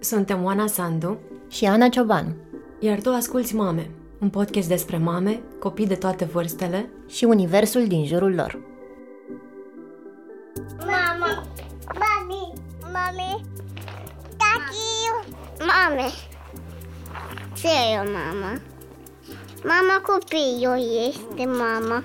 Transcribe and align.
Suntem 0.00 0.44
Oana 0.44 0.66
Sandu 0.66 1.18
și 1.48 1.64
Ana 1.64 1.88
Ciobanu. 1.88 2.34
Iar 2.78 3.00
tu 3.00 3.10
asculți 3.10 3.54
Mame, 3.54 3.90
un 4.20 4.28
podcast 4.28 4.68
despre 4.68 4.96
mame, 4.96 5.40
copii 5.58 5.86
de 5.86 5.94
toate 5.94 6.24
vârstele 6.24 6.88
și 7.08 7.24
universul 7.24 7.86
din 7.86 8.06
jurul 8.06 8.34
lor. 8.34 8.58
Mama, 10.78 11.46
mami, 11.86 12.52
mami, 12.82 13.44
tati, 14.36 15.28
mame. 15.58 16.08
Ce 17.56 17.68
e 17.68 17.98
o 17.98 18.04
mama? 18.04 18.60
Mama 19.64 20.00
copilul 20.02 21.08
este 21.08 21.44
mama. 21.46 22.02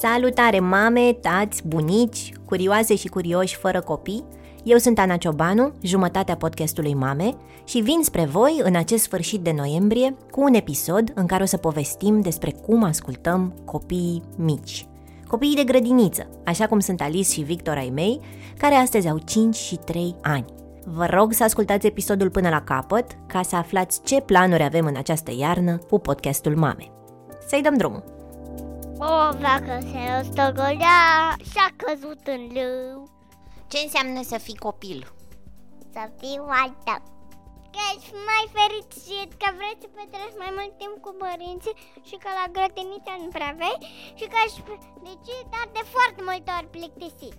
Salutare 0.00 0.60
mame, 0.60 1.12
tați, 1.12 1.66
bunici, 1.66 2.32
curioase 2.54 2.96
și 2.96 3.08
curioși 3.08 3.56
fără 3.56 3.80
copii! 3.80 4.24
Eu 4.62 4.78
sunt 4.78 4.98
Ana 4.98 5.16
Ciobanu, 5.16 5.72
jumătatea 5.80 6.36
podcastului 6.36 6.94
Mame 6.94 7.34
și 7.64 7.80
vin 7.80 7.98
spre 8.02 8.24
voi 8.24 8.60
în 8.62 8.76
acest 8.76 9.02
sfârșit 9.02 9.40
de 9.40 9.52
noiembrie 9.56 10.16
cu 10.30 10.42
un 10.42 10.54
episod 10.54 11.12
în 11.14 11.26
care 11.26 11.42
o 11.42 11.46
să 11.46 11.56
povestim 11.56 12.20
despre 12.20 12.50
cum 12.50 12.82
ascultăm 12.82 13.54
copiii 13.64 14.22
mici. 14.36 14.86
Copiii 15.26 15.54
de 15.54 15.64
grădiniță, 15.64 16.26
așa 16.44 16.66
cum 16.66 16.80
sunt 16.80 17.00
Alice 17.00 17.30
și 17.30 17.40
Victor 17.40 17.76
ai 17.76 17.90
mei, 17.94 18.20
care 18.58 18.74
astăzi 18.74 19.08
au 19.08 19.18
5 19.18 19.56
și 19.56 19.76
3 19.76 20.14
ani. 20.22 20.44
Vă 20.84 21.06
rog 21.10 21.32
să 21.32 21.44
ascultați 21.44 21.86
episodul 21.86 22.30
până 22.30 22.48
la 22.48 22.60
capăt 22.60 23.10
ca 23.26 23.42
să 23.42 23.56
aflați 23.56 24.02
ce 24.02 24.20
planuri 24.20 24.62
avem 24.62 24.86
în 24.86 24.96
această 24.96 25.32
iarnă 25.36 25.76
cu 25.76 25.98
podcastul 25.98 26.56
Mame. 26.56 26.90
Să-i 27.46 27.62
dăm 27.62 27.76
drumul! 27.76 28.14
O 28.98 29.36
vacă 29.40 29.78
se 29.80 29.98
rostogolea 30.16 31.00
și 31.50 31.58
a 31.63 31.63
căzut 31.86 32.22
în 32.36 32.42
lău. 32.56 33.10
Ce 33.70 33.78
înseamnă 33.84 34.22
să 34.22 34.38
fii 34.38 34.64
copil? 34.66 35.00
Să 35.92 36.02
fii 36.18 36.40
altă. 36.62 36.94
Că 37.74 37.80
ești 37.94 38.12
mai 38.30 38.44
fericit, 38.58 39.30
că 39.40 39.48
vrei 39.58 39.76
să 39.80 39.88
petreci 39.96 40.40
mai 40.42 40.52
mult 40.58 40.72
timp 40.80 40.94
cu 41.04 41.12
părinții 41.24 41.76
și 42.08 42.16
că 42.22 42.28
la 42.38 42.46
grădiniță 42.54 43.12
nu 43.22 43.28
prea 43.36 43.52
vei 43.60 43.78
și 44.18 44.24
că 44.32 44.36
ești 44.44 44.60
deci, 45.06 45.32
dar 45.52 45.66
de 45.76 45.82
foarte 45.94 46.20
multe 46.28 46.50
ori 46.58 46.72
plictisit. 46.76 47.36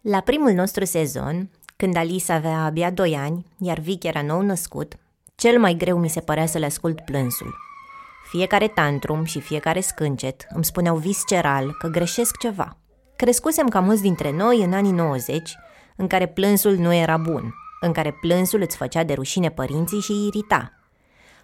La 0.00 0.20
primul 0.20 0.52
nostru 0.52 0.84
sezon, 0.84 1.50
când 1.76 1.96
Alice 1.96 2.32
avea 2.32 2.64
abia 2.64 2.90
2 2.90 3.16
ani, 3.16 3.46
iar 3.58 3.78
Vic 3.78 4.02
era 4.02 4.22
nou 4.22 4.40
născut, 4.40 4.94
cel 5.34 5.58
mai 5.60 5.74
greu 5.74 5.98
mi 5.98 6.08
se 6.08 6.20
părea 6.20 6.46
să 6.46 6.58
le 6.58 6.66
ascult 6.66 7.00
plânsul. 7.00 7.54
Fiecare 8.36 8.68
tantrum 8.68 9.24
și 9.24 9.40
fiecare 9.40 9.80
scâncet 9.80 10.46
îmi 10.48 10.64
spuneau 10.64 10.96
visceral 10.96 11.72
că 11.78 11.88
greșesc 11.88 12.36
ceva. 12.38 12.76
Crescusem 13.16 13.68
ca 13.68 13.80
mulți 13.80 14.02
dintre 14.02 14.32
noi 14.32 14.62
în 14.62 14.72
anii 14.72 14.92
90, 14.92 15.54
în 15.96 16.06
care 16.06 16.26
plânsul 16.26 16.76
nu 16.76 16.94
era 16.94 17.16
bun, 17.16 17.54
în 17.80 17.92
care 17.92 18.12
plânsul 18.20 18.60
îți 18.60 18.76
făcea 18.76 19.04
de 19.04 19.12
rușine 19.12 19.50
părinții 19.50 20.00
și 20.00 20.10
îi 20.10 20.26
irita. 20.26 20.72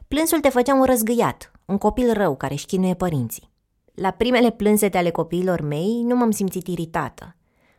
Plânsul 0.08 0.40
te 0.40 0.48
făcea 0.48 0.74
un 0.74 0.84
răzgâiat, 0.84 1.50
un 1.64 1.78
copil 1.78 2.12
rău 2.12 2.36
care 2.36 2.52
își 2.52 2.62
șchinuie 2.62 2.94
părinții. 2.94 3.50
La 3.94 4.10
primele 4.10 4.50
plânsete 4.50 4.98
ale 4.98 5.10
copiilor 5.10 5.60
mei 5.60 6.02
nu 6.02 6.16
m-am 6.16 6.30
simțit 6.30 6.66
iritată, 6.66 7.36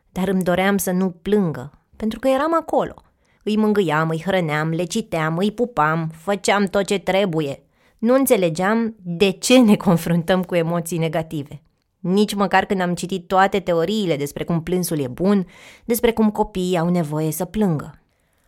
dar 0.10 0.28
îmi 0.28 0.44
doream 0.44 0.78
să 0.78 0.92
nu 0.92 1.10
plângă, 1.10 1.72
pentru 1.96 2.20
că 2.20 2.28
eram 2.28 2.56
acolo– 2.56 2.94
îi 3.44 3.58
mângâiam, 3.58 4.10
îi 4.10 4.22
hrăneam, 4.26 4.70
le 4.70 4.84
citeam, 4.84 5.38
îi 5.38 5.52
pupam, 5.52 6.12
făceam 6.14 6.66
tot 6.66 6.86
ce 6.86 6.98
trebuie. 6.98 7.64
Nu 8.02 8.14
înțelegeam 8.14 8.96
de 9.04 9.30
ce 9.30 9.60
ne 9.60 9.76
confruntăm 9.76 10.44
cu 10.44 10.56
emoții 10.56 10.98
negative. 10.98 11.62
Nici 12.00 12.34
măcar 12.34 12.66
când 12.66 12.82
am 12.82 12.94
citit 12.94 13.28
toate 13.28 13.60
teoriile 13.60 14.18
despre 14.18 14.44
cum 14.44 14.64
plânsul 14.64 15.00
e 15.00 15.08
bun, 15.08 15.48
despre 15.86 16.12
cum 16.12 16.32
copiii 16.32 16.78
au 16.78 16.90
nevoie 16.90 17.32
să 17.32 17.46
plângă. 17.46 18.00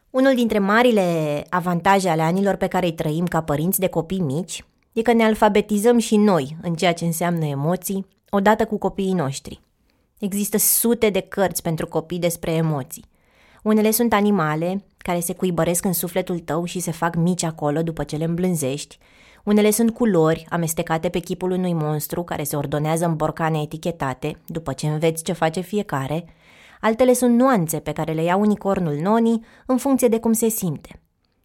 Unul 0.09 0.35
dintre 0.35 0.59
marile 0.59 1.43
avantaje 1.49 2.09
ale 2.09 2.21
anilor 2.21 2.55
pe 2.55 2.67
care 2.67 2.85
îi 2.85 2.93
trăim 2.93 3.25
ca 3.25 3.41
părinți 3.41 3.79
de 3.79 3.87
copii 3.87 4.19
mici 4.19 4.65
e 4.93 5.01
că 5.01 5.13
ne 5.13 5.23
alfabetizăm 5.23 5.97
și 5.97 6.17
noi 6.17 6.57
în 6.61 6.73
ceea 6.75 6.93
ce 6.93 7.05
înseamnă 7.05 7.45
emoții, 7.45 8.05
odată 8.29 8.65
cu 8.65 8.77
copiii 8.77 9.13
noștri. 9.13 9.61
Există 10.19 10.57
sute 10.57 11.09
de 11.09 11.19
cărți 11.19 11.61
pentru 11.61 11.87
copii 11.87 12.19
despre 12.19 12.51
emoții. 12.51 13.05
Unele 13.63 13.91
sunt 13.91 14.13
animale 14.13 14.83
care 14.97 15.19
se 15.19 15.33
cuibăresc 15.33 15.85
în 15.85 15.93
sufletul 15.93 16.39
tău 16.39 16.65
și 16.65 16.79
se 16.79 16.91
fac 16.91 17.15
mici 17.15 17.43
acolo 17.43 17.81
după 17.81 18.03
ce 18.03 18.15
le 18.15 18.23
îmblânzești. 18.23 18.97
Unele 19.43 19.71
sunt 19.71 19.93
culori 19.93 20.45
amestecate 20.49 21.09
pe 21.09 21.19
chipul 21.19 21.51
unui 21.51 21.73
monstru 21.73 22.23
care 22.23 22.43
se 22.43 22.55
ordonează 22.55 23.05
în 23.05 23.15
borcane 23.15 23.61
etichetate 23.61 24.37
după 24.45 24.73
ce 24.73 24.87
înveți 24.87 25.23
ce 25.23 25.33
face 25.33 25.59
fiecare. 25.59 26.25
Altele 26.81 27.13
sunt 27.13 27.37
nuanțe 27.37 27.79
pe 27.79 27.91
care 27.91 28.13
le 28.13 28.23
ia 28.23 28.35
unicornul 28.35 28.95
noni 29.01 29.45
în 29.65 29.77
funcție 29.77 30.07
de 30.07 30.19
cum 30.19 30.33
se 30.33 30.47
simte. 30.47 31.01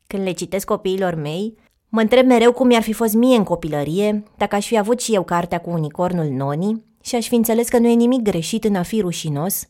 Când 0.07 0.23
le 0.23 0.33
citesc 0.33 0.67
copiilor 0.67 1.15
mei, 1.15 1.55
mă 1.89 2.01
întreb 2.01 2.27
mereu 2.27 2.53
cum 2.53 2.67
mi-ar 2.67 2.83
fi 2.83 2.93
fost 2.93 3.15
mie 3.15 3.37
în 3.37 3.45
copilărie 3.45 4.23
dacă 4.37 4.55
aș 4.55 4.67
fi 4.67 4.79
avut 4.79 5.01
și 5.01 5.15
eu 5.15 5.23
cartea 5.23 5.59
cu 5.59 5.71
unicornul 5.71 6.27
noni 6.27 6.85
și 7.03 7.15
aș 7.15 7.29
fi 7.29 7.35
înțeles 7.35 7.69
că 7.69 7.79
nu 7.79 7.89
e 7.89 7.95
nimic 7.95 8.23
greșit 8.23 8.65
în 8.65 8.75
a 8.75 8.83
fi 8.83 9.01
rușinos 9.01 9.69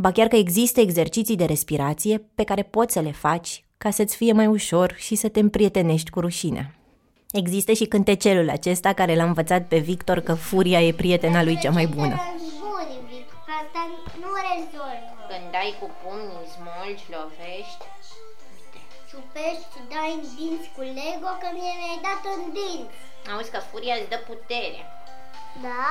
ba 0.00 0.12
chiar 0.12 0.28
că 0.28 0.36
există 0.36 0.80
exerciții 0.80 1.36
de 1.36 1.44
respirație 1.44 2.18
pe 2.34 2.44
care 2.44 2.62
poți 2.62 2.92
să 2.92 3.00
le 3.00 3.12
faci 3.12 3.64
ca 3.78 3.90
să-ți 3.90 4.16
fie 4.16 4.32
mai 4.32 4.46
ușor 4.46 4.94
și 4.98 5.14
să 5.14 5.28
te 5.28 5.40
împrietenești 5.40 6.10
cu 6.10 6.20
rușinea. 6.20 6.79
Există 7.32 7.72
și 7.72 7.84
cântecelul 7.84 8.50
acesta 8.50 8.92
care 8.92 9.16
l-a 9.16 9.24
învățat 9.24 9.62
pe 9.68 9.78
Victor 9.78 10.20
că 10.20 10.34
furia 10.34 10.80
e 10.80 10.92
prietena 10.92 11.42
lui 11.42 11.58
cea 11.58 11.70
mai 11.70 11.86
bună. 11.86 12.14
Asta 13.60 13.82
nu 14.22 14.30
rezolvă. 14.50 15.12
Când 15.28 15.46
dai 15.50 15.74
cu 15.80 15.90
pumnii, 16.02 16.50
smulgi, 16.54 17.04
lovești, 17.14 17.84
Ciupești 19.08 19.70
și 19.74 19.80
dai 19.92 20.10
în 20.18 20.24
dinți 20.36 20.68
cu 20.74 20.80
Lego 20.98 21.30
că 21.42 21.48
mie 21.56 21.74
mi-ai 21.78 22.00
dat 22.06 22.22
în 22.34 22.42
dinți. 22.56 22.96
Auzi 23.32 23.52
că 23.54 23.60
furia 23.70 23.96
îți 23.98 24.12
dă 24.12 24.18
putere. 24.30 24.80
Da? 25.66 25.88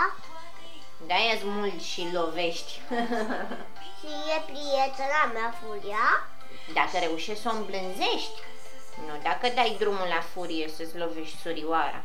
De-aia 1.07 1.35
smulgi 1.41 1.91
și 1.93 2.03
lovești. 2.17 2.71
Și 3.97 4.11
e 4.35 4.37
prietena 4.51 5.21
mea 5.35 5.49
furia? 5.59 6.05
Dacă 6.77 6.95
reușești 7.05 7.43
să 7.43 7.49
o 7.51 7.57
îmblânzești, 7.57 8.37
nu 9.07 9.13
dacă 9.23 9.47
dai 9.55 9.75
drumul 9.79 10.07
la 10.15 10.21
furie 10.33 10.67
să-ți 10.75 10.97
lovești 10.97 11.37
surioara. 11.37 12.03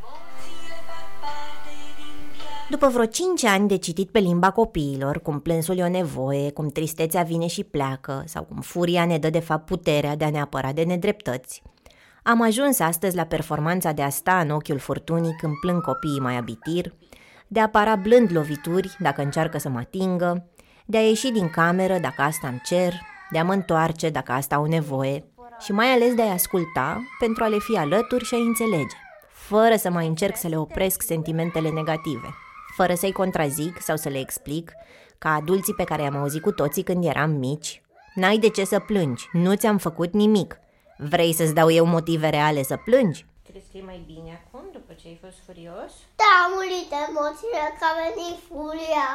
După 2.69 2.89
vreo 2.89 3.05
cinci 3.05 3.45
ani 3.45 3.69
de 3.69 3.77
citit 3.77 4.11
pe 4.11 4.19
limba 4.19 4.51
copiilor, 4.51 5.19
cum 5.19 5.41
plânsul 5.41 5.79
e 5.79 5.83
o 5.83 5.89
nevoie, 5.89 6.51
cum 6.51 6.69
tristețea 6.69 7.23
vine 7.23 7.47
și 7.47 7.65
pleacă, 7.65 8.23
sau 8.27 8.43
cum 8.43 8.61
furia 8.61 9.05
ne 9.05 9.19
dă 9.19 9.31
de 9.31 9.39
fapt 9.39 9.65
puterea 9.65 10.17
de 10.17 10.25
a 10.25 10.31
ne 10.31 10.41
apăra 10.41 10.73
de 10.73 10.83
nedreptăți, 10.83 11.63
am 12.23 12.43
ajuns 12.43 12.79
astăzi 12.79 13.17
la 13.17 13.25
performanța 13.25 13.93
de 13.93 14.03
a 14.03 14.09
sta 14.09 14.41
în 14.41 14.51
ochiul 14.51 14.79
furtunii 14.79 15.37
când 15.41 15.53
plâng 15.61 15.83
copiii 15.83 16.21
mai 16.21 16.37
abitir, 16.37 16.95
de 17.47 17.61
a 17.61 17.69
para 17.69 17.97
blând 17.97 18.33
lovituri 18.33 18.97
dacă 18.99 19.23
încearcă 19.23 19.59
să 19.59 19.69
mă 19.69 19.79
atingă, 19.79 20.47
de 20.87 20.97
a 20.97 21.01
ieși 21.01 21.31
din 21.31 21.51
cameră 21.51 21.99
dacă 21.99 22.23
asta 22.23 22.49
îmi 22.49 22.61
cer, 22.65 22.95
de 23.31 23.39
a 23.39 23.45
mă 23.45 23.53
întoarce 23.53 24.11
dacă 24.11 24.33
asta 24.33 24.55
au 24.55 24.65
nevoie 24.65 25.25
și 25.59 25.73
mai 25.73 25.87
ales 25.87 26.15
de 26.15 26.23
a-i 26.23 26.31
asculta 26.31 27.03
pentru 27.19 27.45
a 27.45 27.49
le 27.49 27.59
fi 27.59 27.77
alături 27.77 28.25
și 28.25 28.35
a 28.35 28.39
înțelege, 28.39 28.97
fără 29.33 29.77
să 29.77 29.91
mai 29.91 30.07
încerc 30.07 30.37
să 30.37 30.49
le 30.49 30.59
opresc 30.59 31.03
sentimentele 31.03 31.71
negative, 31.71 32.35
fără 32.77 32.95
să-i 32.95 33.13
contrazic 33.13 33.81
sau 33.83 33.97
să 33.97 34.09
le 34.09 34.19
explic, 34.19 34.73
ca 35.19 35.33
adulții 35.35 35.75
pe 35.75 35.85
care 35.85 36.03
i-am 36.03 36.17
auzit 36.17 36.43
cu 36.43 36.53
toții 36.53 36.83
când 36.83 37.05
eram 37.05 37.31
mici, 37.31 37.83
N-ai 38.15 38.39
de 38.39 38.49
ce 38.49 38.65
să 38.65 38.79
plângi, 38.79 39.29
nu 39.33 39.55
ți-am 39.55 39.79
făcut 39.79 40.13
nimic. 40.13 40.59
Vrei 40.97 41.33
să-ți 41.33 41.55
dau 41.55 41.71
eu 41.71 41.85
motive 41.85 42.29
reale 42.29 42.63
să 42.63 42.77
plângi? 42.77 43.27
Crezi 43.49 43.71
că 43.71 43.77
e 43.77 43.83
mai 43.93 44.01
bine 44.07 44.43
acum, 44.43 44.65
după 44.73 44.93
ce 45.01 45.09
ai 45.09 45.19
fost 45.25 45.39
furios? 45.47 45.93
Da, 46.21 46.31
am 46.45 46.51
murit 46.57 46.91
emoțiile, 47.09 47.63
că 47.79 47.85
a 47.91 47.95
venit 48.03 48.39
furia. 48.49 49.11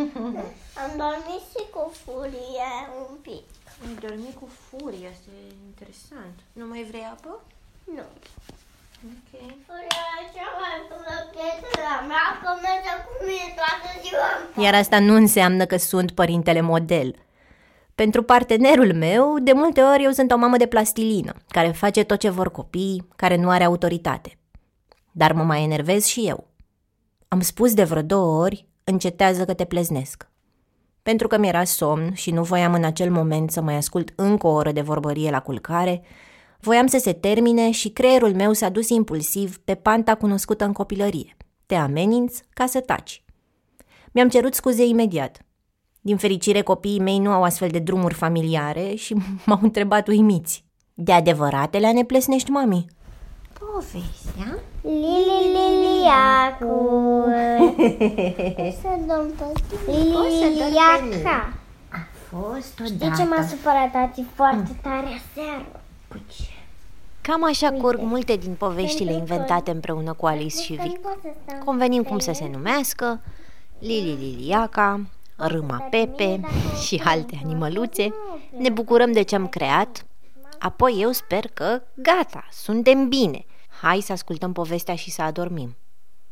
Am 0.82 0.90
dormit 1.02 1.42
și 1.52 1.62
cu 1.74 1.82
furie 2.04 2.72
un 3.00 3.12
pic. 3.26 3.46
Ai 3.82 3.94
dormit 4.06 4.34
cu 4.40 4.48
furie, 4.66 5.08
este 5.12 5.30
interesant. 5.70 6.36
Nu 6.52 6.64
mai 6.66 6.82
vrei 6.90 7.06
apă? 7.14 7.32
Nu. 7.96 8.06
Ok. 9.12 9.30
Furia 9.66 10.04
e 10.20 10.24
cea 10.34 10.50
mai 10.60 10.76
bună 10.90 11.14
prietena 11.32 11.96
mea, 12.10 12.26
că 12.42 12.50
merge 12.66 12.92
cu 13.06 13.12
mine 13.28 13.48
toată 13.58 13.88
ziua. 14.02 14.64
Iar 14.64 14.74
asta 14.74 14.98
nu 14.98 15.14
înseamnă 15.14 15.64
că 15.64 15.76
sunt 15.76 16.10
părintele 16.10 16.60
model. 16.60 17.14
Pentru 17.94 18.22
partenerul 18.22 18.94
meu, 18.94 19.38
de 19.38 19.52
multe 19.52 19.80
ori 19.80 20.02
eu 20.02 20.10
sunt 20.10 20.30
o 20.30 20.36
mamă 20.36 20.56
de 20.56 20.66
plastilină, 20.66 21.34
care 21.48 21.68
face 21.70 22.02
tot 22.04 22.18
ce 22.18 22.30
vor 22.30 22.50
copii, 22.50 23.06
care 23.16 23.36
nu 23.36 23.50
are 23.50 23.64
autoritate. 23.64 24.38
Dar 25.12 25.32
mă 25.32 25.42
mai 25.42 25.62
enervez 25.62 26.04
și 26.04 26.28
eu. 26.28 26.46
Am 27.28 27.40
spus 27.40 27.74
de 27.74 27.84
vreo 27.84 28.02
două 28.02 28.42
ori 28.42 28.66
încetează 28.84 29.44
că 29.44 29.54
te 29.54 29.64
pleznesc. 29.64 30.28
Pentru 31.04 31.26
că 31.26 31.38
mi-era 31.38 31.64
somn 31.64 32.12
și 32.14 32.30
nu 32.30 32.42
voiam 32.42 32.72
în 32.72 32.84
acel 32.84 33.10
moment 33.10 33.50
să 33.50 33.60
mai 33.60 33.76
ascult 33.76 34.12
încă 34.16 34.46
o 34.46 34.50
oră 34.50 34.72
de 34.72 34.80
vorbărie 34.80 35.30
la 35.30 35.40
culcare, 35.40 36.02
voiam 36.60 36.86
să 36.86 36.98
se 36.98 37.12
termine 37.12 37.70
și 37.70 37.88
creierul 37.88 38.34
meu 38.34 38.52
s-a 38.52 38.68
dus 38.68 38.88
impulsiv 38.88 39.58
pe 39.58 39.74
panta 39.74 40.14
cunoscută 40.14 40.64
în 40.64 40.72
copilărie. 40.72 41.36
Te 41.66 41.74
ameninț 41.74 42.38
ca 42.50 42.66
să 42.66 42.80
taci. 42.80 43.24
Mi-am 44.12 44.28
cerut 44.28 44.54
scuze 44.54 44.84
imediat. 44.84 45.38
Din 46.00 46.16
fericire, 46.16 46.62
copiii 46.62 47.00
mei 47.00 47.18
nu 47.18 47.30
au 47.30 47.42
astfel 47.42 47.68
de 47.68 47.78
drumuri 47.78 48.14
familiare 48.14 48.94
și 48.94 49.16
m-au 49.46 49.58
întrebat 49.62 50.08
uimiți. 50.08 50.64
De 50.94 51.12
adevăratele 51.12 51.92
neplesnești, 51.92 52.50
mami? 52.50 52.86
Povestea? 53.58 54.58
Lili 54.82 55.52
Liliacu. 55.54 57.24
Poți 57.70 58.76
să 58.80 58.88
dăm 59.06 59.32
pe 59.86 59.90
Liliaca. 60.48 61.52
A 61.88 61.98
fost 62.28 62.80
Știi 62.84 63.12
ce 63.16 63.24
m-a 63.24 63.46
supărat 63.48 63.90
tati 63.92 64.24
foarte 64.34 64.76
tare 64.82 65.06
aseară? 65.06 65.80
Cu 66.08 66.16
ce? 66.36 66.42
Cam 67.20 67.44
așa 67.44 67.70
curg 67.70 68.00
multe 68.00 68.36
din 68.36 68.54
poveștile 68.54 69.12
inventate 69.12 69.70
împreună 69.70 70.12
cu 70.12 70.26
Alice 70.26 70.62
și 70.62 70.72
Vic. 70.72 71.00
Convenim 71.64 72.02
cum 72.02 72.18
să 72.18 72.32
se 72.32 72.48
numească, 72.52 73.20
Lili 73.78 74.16
Liliaca, 74.20 75.00
Râma 75.36 75.76
Pepe 75.90 76.40
și 76.84 77.02
alte 77.04 77.40
animăluțe. 77.44 78.14
Ne 78.58 78.70
bucurăm 78.70 79.12
de 79.12 79.22
ce 79.22 79.34
am 79.34 79.46
creat. 79.46 80.06
Apoi 80.58 80.96
eu 80.98 81.10
sper 81.10 81.46
că 81.54 81.82
gata, 81.94 82.48
suntem 82.52 83.08
bine. 83.08 83.44
Hai 83.82 84.00
să 84.00 84.12
ascultăm 84.12 84.52
povestea 84.52 84.94
și 84.94 85.10
să 85.10 85.22
adormim. 85.22 85.76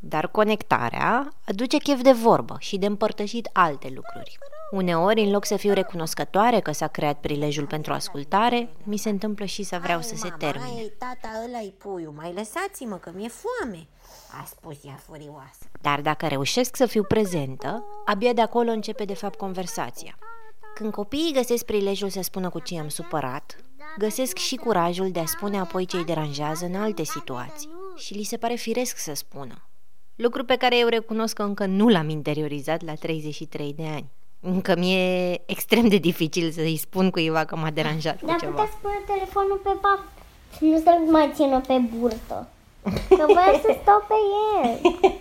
Dar 0.05 0.29
conectarea 0.29 1.33
aduce 1.47 1.77
chef 1.77 2.01
de 2.01 2.13
vorbă 2.13 2.57
și 2.59 2.79
de 2.79 2.87
împărtășit 2.87 3.49
alte 3.53 3.93
lucruri. 3.95 4.39
Uneori, 4.71 5.21
în 5.21 5.31
loc 5.31 5.45
să 5.45 5.57
fiu 5.57 5.73
recunoscătoare 5.73 6.61
că 6.61 6.73
s-a 6.73 6.87
creat 6.87 7.21
prilejul 7.21 7.67
pentru 7.67 7.93
ascultare, 7.93 8.69
mi 8.83 8.97
se 8.97 9.09
întâmplă 9.09 9.45
și 9.45 9.63
să 9.63 9.79
vreau 9.83 10.01
să 10.01 10.15
se 10.17 10.29
termine. 10.39 10.79
Ai, 10.79 10.93
tata, 10.99 11.29
ăla 11.47 11.61
e 11.61 11.69
puiul, 11.79 12.13
mai 12.17 12.33
lăsați-mă 12.33 12.97
că 12.97 13.13
mi-e 13.15 13.29
foame, 13.29 13.87
a 14.41 14.45
spus 14.45 14.77
ea 14.85 14.99
furioasă. 15.07 15.65
Dar 15.81 16.01
dacă 16.01 16.27
reușesc 16.27 16.77
să 16.77 16.87
fiu 16.87 17.03
prezentă, 17.03 17.85
abia 18.05 18.33
de 18.33 18.41
acolo 18.41 18.71
începe 18.71 19.05
de 19.05 19.15
fapt 19.15 19.39
conversația. 19.39 20.19
Când 20.75 20.93
copiii 20.93 21.33
găsesc 21.33 21.65
prilejul 21.65 22.09
să 22.09 22.23
spună 22.23 22.49
cu 22.49 22.61
ce 22.61 22.79
am 22.79 22.89
supărat, 22.89 23.57
găsesc 23.99 24.37
și 24.37 24.57
curajul 24.57 25.11
de 25.11 25.21
a 25.21 25.27
spune 25.27 25.59
apoi 25.59 25.87
ce 25.87 25.97
îi 25.97 26.05
deranjează 26.05 26.65
în 26.65 26.75
alte 26.75 27.05
situații 27.05 27.71
și 27.97 28.15
li 28.15 28.23
se 28.23 28.37
pare 28.37 28.55
firesc 28.55 28.99
să 28.99 29.15
spună. 29.15 29.67
Lucru 30.17 30.45
pe 30.45 30.57
care 30.57 30.79
eu 30.79 30.89
recunosc 30.89 31.35
că 31.35 31.43
încă 31.43 31.67
nu 31.67 31.89
l-am 31.89 32.09
interiorizat 32.09 32.85
la 32.85 32.95
33 32.95 33.73
de 33.77 33.87
ani. 33.87 34.11
Încă 34.41 34.77
mi-e 34.77 35.41
extrem 35.47 35.89
de 35.89 35.97
dificil 35.97 36.51
să-i 36.51 36.77
spun 36.77 37.11
cuiva 37.11 37.45
că 37.45 37.57
m-a 37.57 37.71
deranjat 37.71 38.19
cu 38.21 38.27
Dar 38.27 38.37
ceva. 38.39 38.51
putea 38.51 38.71
spune 38.79 38.95
telefonul 39.07 39.61
pe 39.63 39.71
pap. 39.81 40.01
Nu 40.61 40.77
să-l 40.85 41.11
mai 41.11 41.31
țină 41.35 41.61
pe 41.61 41.81
burtă. 41.97 42.49
Că 43.09 43.25
vreau 43.37 43.55
să 43.63 43.77
stau 43.83 44.05
pe 44.09 44.15
el. 44.63 44.81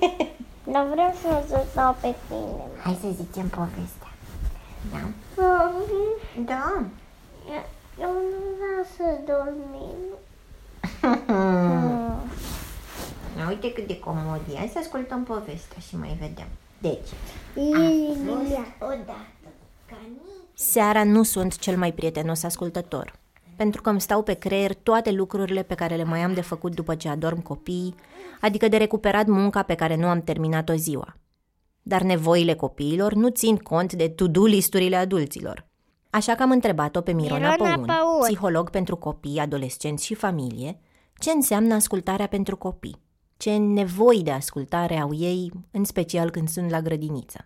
Dar 0.74 0.86
vreau 0.92 1.14
să 1.22 1.28
nu 1.28 1.44
să 1.48 1.66
stau 1.72 1.96
pe 2.02 2.16
tine. 2.28 2.64
Hai 2.84 2.98
să 3.02 3.08
zicem 3.22 3.48
povestea. 3.48 4.12
Da? 4.92 5.02
Mhm. 5.36 6.46
Da. 6.46 6.84
Eu 8.00 8.12
nu 8.12 8.40
vreau 8.58 8.86
să 8.98 9.06
dormim. 9.32 10.00
Na, 13.42 13.50
uite 13.50 13.72
cât 13.74 13.88
de 13.88 14.00
comod 14.00 14.42
e. 14.54 14.58
Hai 14.58 14.70
să 14.74 14.80
ascultăm 14.80 15.24
povestea 15.24 15.80
și 15.88 15.98
mai 15.98 16.18
vedem. 16.20 16.48
Deci, 16.82 17.10
Lilia. 17.54 18.66
odată, 18.80 19.48
ca 19.86 19.98
nici 20.08 20.42
Seara 20.54 21.04
nu 21.04 21.24
sunt 21.24 21.58
cel 21.58 21.78
mai 21.78 21.94
prietenos 21.94 22.44
ascultător, 22.44 23.20
pentru 23.56 23.82
că 23.82 23.90
îmi 23.90 24.02
stau 24.02 24.24
pe 24.24 24.34
creier 24.34 24.74
toate 24.74 25.12
lucrurile 25.12 25.64
pe 25.64 25.76
care 25.76 25.96
le 25.96 26.04
mai 26.04 26.20
am 26.24 26.34
de 26.34 26.42
făcut 26.42 26.76
după 26.76 26.96
ce 26.96 27.10
adorm 27.10 27.42
copiii, 27.42 27.96
adică 28.42 28.68
de 28.68 28.78
recuperat 28.78 29.26
munca 29.26 29.64
pe 29.64 29.76
care 29.76 29.96
nu 29.96 30.08
am 30.08 30.22
terminat-o 30.22 30.74
ziua. 30.74 31.16
Dar 31.82 32.02
nevoile 32.02 32.54
copiilor 32.54 33.14
nu 33.14 33.30
țin 33.30 33.58
cont 33.58 33.94
de 33.94 34.08
to-do 34.08 34.46
listurile 34.46 34.96
adulților. 34.96 35.68
Așa 36.10 36.36
că 36.36 36.44
am 36.44 36.52
întrebat-o 36.52 37.02
pe 37.02 37.12
Mirona, 37.12 37.50
Mirona 37.50 37.74
Păun, 37.74 37.86
Păun. 37.86 38.22
psiholog 38.22 38.70
pentru 38.70 38.96
copii, 38.96 39.40
adolescenți 39.40 40.06
și 40.06 40.14
familie, 40.14 40.80
ce 41.18 41.32
înseamnă 41.32 41.74
ascultarea 41.74 42.28
pentru 42.28 42.58
copii, 42.58 43.02
ce 43.42 43.58
nevoi 43.58 44.22
de 44.24 44.32
ascultare 44.32 45.00
au 45.00 45.14
ei, 45.14 45.52
în 45.72 45.84
special 45.84 46.30
când 46.30 46.50
sunt 46.50 46.70
la 46.70 46.82
grădiniță. 46.82 47.46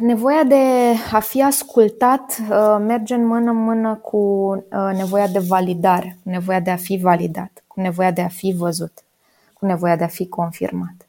Nevoia 0.00 0.44
de 0.44 0.94
a 1.12 1.20
fi 1.20 1.42
ascultat 1.42 2.42
uh, 2.50 2.76
merge 2.80 3.14
în 3.14 3.26
mână-mână 3.26 3.94
cu 3.94 4.16
uh, 4.16 4.90
nevoia 4.96 5.28
de 5.28 5.38
validare, 5.38 6.18
cu 6.22 6.28
nevoia 6.28 6.60
de 6.60 6.70
a 6.70 6.76
fi 6.76 6.96
validat, 6.96 7.64
cu 7.66 7.80
nevoia 7.80 8.10
de 8.10 8.20
a 8.20 8.28
fi 8.28 8.54
văzut, 8.56 9.04
cu 9.52 9.66
nevoia 9.66 9.96
de 9.96 10.04
a 10.04 10.08
fi 10.08 10.28
confirmat. 10.28 11.08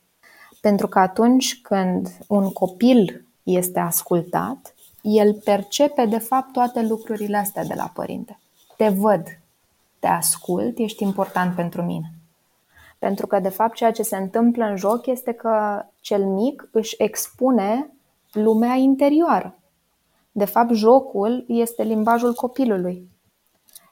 Pentru 0.62 0.88
că 0.88 1.00
atunci 1.00 1.62
când 1.62 2.18
un 2.28 2.52
copil 2.52 3.26
este 3.44 3.80
ascultat, 3.80 4.74
el 5.02 5.34
percepe 5.34 6.06
de 6.06 6.18
fapt 6.18 6.52
toate 6.52 6.82
lucrurile 6.82 7.38
astea 7.38 7.64
de 7.64 7.74
la 7.74 7.92
părinte. 7.94 8.40
Te 8.78 8.88
văd, 8.88 9.40
te 10.00 10.08
ascult, 10.08 10.78
ești 10.78 11.04
important 11.04 11.56
pentru 11.56 11.84
mine. 11.84 12.17
Pentru 13.00 13.28
că, 13.28 13.40
de 13.40 13.50
fapt, 13.50 13.76
ceea 13.76 13.92
ce 13.92 14.04
se 14.04 14.18
întâmplă 14.18 14.66
în 14.66 14.76
joc 14.76 15.06
este 15.06 15.32
că 15.32 15.86
cel 16.00 16.26
mic 16.26 16.70
își 16.72 16.96
expune 16.98 17.92
lumea 18.32 18.74
interioară. 18.74 19.60
De 20.32 20.46
fapt, 20.46 20.72
jocul 20.72 21.46
este 21.48 21.84
limbajul 21.84 22.34
copilului. 22.34 23.10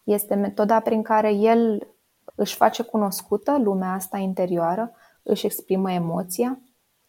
Este 0.03 0.35
metoda 0.35 0.79
prin 0.79 1.01
care 1.01 1.33
el 1.33 1.87
își 2.35 2.55
face 2.55 2.83
cunoscută 2.83 3.57
lumea 3.57 3.91
asta 3.91 4.17
interioară, 4.17 4.91
își 5.23 5.45
exprimă 5.45 5.91
emoția, 5.91 6.59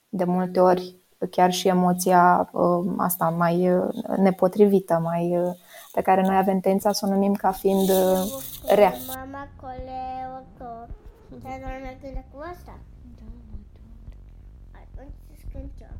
de 0.08 0.24
multe 0.24 0.60
ori 0.60 0.96
chiar 1.30 1.52
și 1.52 1.68
emoția 1.68 2.50
uh, 2.52 2.92
asta 2.96 3.28
mai 3.28 3.72
uh, 3.72 3.88
nepotrivită, 4.16 5.00
mai 5.02 5.38
uh, 5.38 5.54
pe 5.92 6.00
care 6.02 6.22
noi 6.22 6.36
avem 6.36 6.60
tendința 6.60 6.92
să 6.92 7.06
o 7.06 7.12
numim 7.12 7.32
ca 7.34 7.50
fiind 7.50 7.88
uh, 7.88 8.42
rea. 8.74 8.92
Mama 9.06 9.48
coleo 9.60 11.05
tot. 11.42 11.50
Te 11.50 11.58
dorme 11.64 12.24
cu 12.32 12.38
asta? 12.52 12.78
Da, 13.18 14.78
Atunci 14.82 15.14
să 15.38 15.44
cântăm. 15.52 15.96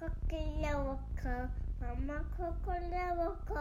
Cocoleo 0.00 0.98
că, 1.22 1.48
mama 1.80 2.18
cocoleo 2.36 3.30
că, 3.44 3.60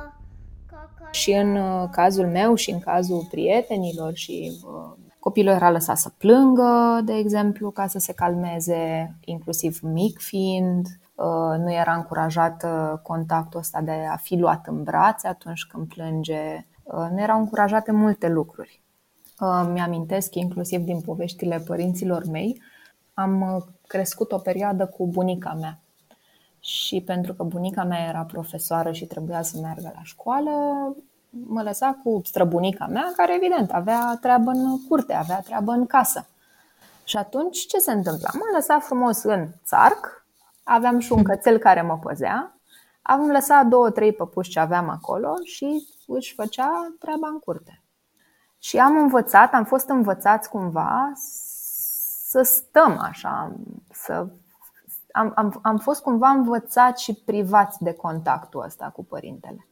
cocoleo 0.70 1.12
Și 1.12 1.32
în 1.32 1.56
uh, 1.56 1.90
cazul 1.92 2.28
meu 2.28 2.56
și 2.56 2.72
în 2.72 2.80
cazul 2.80 3.28
prietenilor 3.30 4.14
și 4.14 4.52
uh, 4.66 4.94
copilul 5.20 5.54
era 5.54 5.72
lăsat 5.72 5.98
să 5.98 6.10
plângă, 6.10 7.02
de 7.04 7.14
exemplu, 7.14 7.72
ca 7.72 7.88
să 7.88 8.00
se 8.00 8.14
calmeze, 8.14 9.16
inclusiv 9.26 9.80
mic 9.82 10.20
fiind, 10.20 10.86
uh, 11.16 11.58
nu 11.58 11.74
era 11.74 11.94
încurajat 11.94 12.64
uh, 12.64 13.00
contactul 13.02 13.60
ăsta 13.60 13.82
de 13.82 14.06
a 14.12 14.16
fi 14.16 14.36
luat 14.36 14.68
în 14.68 14.84
brațe 14.84 15.28
atunci 15.28 15.66
când 15.66 15.88
plânge, 15.88 16.66
Uh, 16.88 17.08
nu 17.12 17.22
erau 17.22 17.40
încurajate 17.40 17.92
multe 17.92 18.28
lucruri. 18.28 18.82
Uh, 19.40 19.70
Mi-amintesc 19.72 20.36
inclusiv 20.36 20.82
din 20.82 21.02
poveștile 21.02 21.60
părinților 21.60 22.24
mei, 22.26 22.62
am 23.14 23.42
uh, 23.42 23.64
crescut 23.88 24.32
o 24.32 24.38
perioadă 24.38 24.86
cu 24.86 25.08
bunica 25.08 25.54
mea. 25.60 25.80
Și 26.60 27.02
pentru 27.02 27.34
că 27.34 27.44
bunica 27.44 27.84
mea 27.84 28.08
era 28.08 28.24
profesoară 28.24 28.92
și 28.92 29.06
trebuia 29.06 29.42
să 29.42 29.58
meargă 29.62 29.92
la 29.96 30.04
școală, 30.04 30.52
mă 31.30 31.62
lăsa 31.62 32.00
cu 32.04 32.22
străbunica 32.24 32.88
mea, 32.88 33.14
care 33.16 33.36
evident 33.36 33.72
avea 33.72 34.18
treabă 34.22 34.50
în 34.50 34.86
curte, 34.88 35.14
avea 35.14 35.40
treabă 35.40 35.72
în 35.72 35.86
casă. 35.86 36.28
Și 37.04 37.18
atunci 37.18 37.66
ce 37.66 37.78
se 37.78 37.92
întâmpla? 37.92 38.30
Mă 38.34 38.46
lăsa 38.54 38.80
frumos 38.80 39.24
în 39.24 39.48
țarc, 39.66 40.26
aveam 40.64 41.00
și 41.00 41.12
un 41.12 41.24
cățel 41.24 41.58
care 41.58 41.82
mă 41.82 41.98
păzea, 41.98 42.60
am 43.02 43.28
lăsat 43.28 43.66
două, 43.66 43.90
trei 43.90 44.14
păpuși 44.14 44.50
ce 44.50 44.60
aveam 44.60 44.90
acolo 44.90 45.34
și 45.44 45.88
își 46.08 46.34
făcea 46.34 46.96
treaba 47.00 47.28
în 47.28 47.40
curte. 47.40 47.82
Și 48.68 48.78
am 48.78 48.98
învățat, 48.98 49.54
am 49.54 49.64
fost 49.64 49.90
învățați 49.90 50.50
cumva 50.50 51.12
să 52.30 52.42
stăm 52.42 52.98
așa, 53.02 53.56
să 53.92 54.28
am, 55.12 55.32
am, 55.36 55.60
am 55.62 55.78
fost 55.78 56.02
cumva 56.02 56.28
învățați 56.28 57.04
și 57.04 57.14
privați 57.26 57.84
de 57.84 57.94
contactul 57.94 58.64
ăsta 58.66 58.92
cu 58.96 59.06
părintele. 59.06 59.68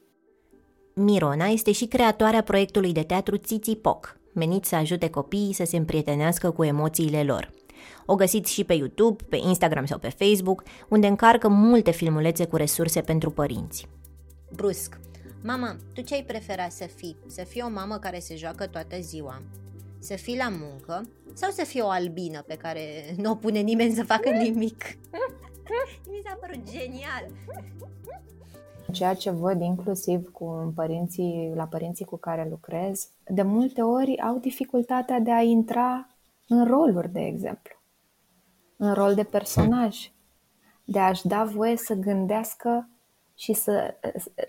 Mirona 0.93 1.45
este 1.45 1.71
și 1.71 1.87
creatoarea 1.87 2.43
proiectului 2.43 2.93
de 2.93 3.03
teatru 3.03 3.37
Țiții 3.37 3.77
Poc, 3.77 4.17
menit 4.33 4.65
să 4.65 4.75
ajute 4.75 5.09
copiii 5.09 5.53
să 5.53 5.63
se 5.65 5.77
împrietenească 5.77 6.51
cu 6.51 6.63
emoțiile 6.63 7.23
lor. 7.23 7.51
O 8.05 8.15
găsiți 8.15 8.51
și 8.51 8.63
pe 8.63 8.73
YouTube, 8.73 9.23
pe 9.23 9.37
Instagram 9.37 9.85
sau 9.85 9.97
pe 9.97 10.09
Facebook, 10.09 10.63
unde 10.89 11.07
încarcă 11.07 11.47
multe 11.47 11.91
filmulețe 11.91 12.45
cu 12.45 12.55
resurse 12.55 13.01
pentru 13.01 13.31
părinți. 13.31 13.87
Brusc. 14.55 14.99
Mama, 15.47 15.75
tu 15.93 16.01
ce 16.01 16.13
ai 16.13 16.23
prefera 16.23 16.69
să 16.69 16.85
fii? 16.85 17.17
Să 17.27 17.43
fii 17.43 17.61
o 17.61 17.69
mamă 17.69 17.97
care 17.97 18.19
se 18.19 18.35
joacă 18.35 18.67
toată 18.67 18.99
ziua? 18.99 19.41
Să 19.99 20.15
fii 20.15 20.37
la 20.37 20.49
muncă? 20.49 21.09
Sau 21.33 21.49
să 21.49 21.63
fii 21.63 21.81
o 21.81 21.89
albină 21.89 22.41
pe 22.41 22.55
care 22.55 22.79
nu 23.21 23.31
o 23.31 23.35
pune 23.35 23.59
nimeni 23.59 23.93
să 23.93 24.03
facă 24.03 24.29
nimic? 24.29 24.83
Mi 26.09 26.21
s-a 26.23 26.37
părut 26.39 26.71
genial! 26.71 27.27
Ceea 28.91 29.13
ce 29.13 29.29
văd 29.29 29.61
inclusiv 29.61 30.31
cu 30.31 30.73
părinții, 30.75 31.51
la 31.55 31.65
părinții 31.65 32.05
cu 32.05 32.17
care 32.17 32.47
lucrez, 32.49 33.09
de 33.27 33.41
multe 33.41 33.81
ori 33.81 34.19
au 34.19 34.37
dificultatea 34.37 35.19
de 35.19 35.31
a 35.31 35.41
intra 35.41 36.07
în 36.47 36.67
roluri, 36.67 37.11
de 37.11 37.21
exemplu. 37.21 37.81
în 38.77 38.93
rol 38.93 39.13
de 39.15 39.23
personaj, 39.23 40.11
de 40.83 40.99
a-și 40.99 41.27
da 41.27 41.43
voie 41.43 41.77
să 41.77 41.93
gândească 41.93 42.89
și 43.35 43.53
să, 43.53 43.93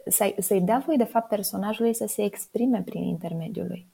să, 0.07 0.35
să-i 0.39 0.61
dea 0.61 0.83
voie, 0.87 0.97
de 0.97 1.05
fapt, 1.05 1.29
personajului 1.29 1.95
să 1.95 2.07
se 2.07 2.23
exprime 2.23 2.83
prin 2.83 3.03
intermediul 3.03 3.67
lui. 3.67 3.87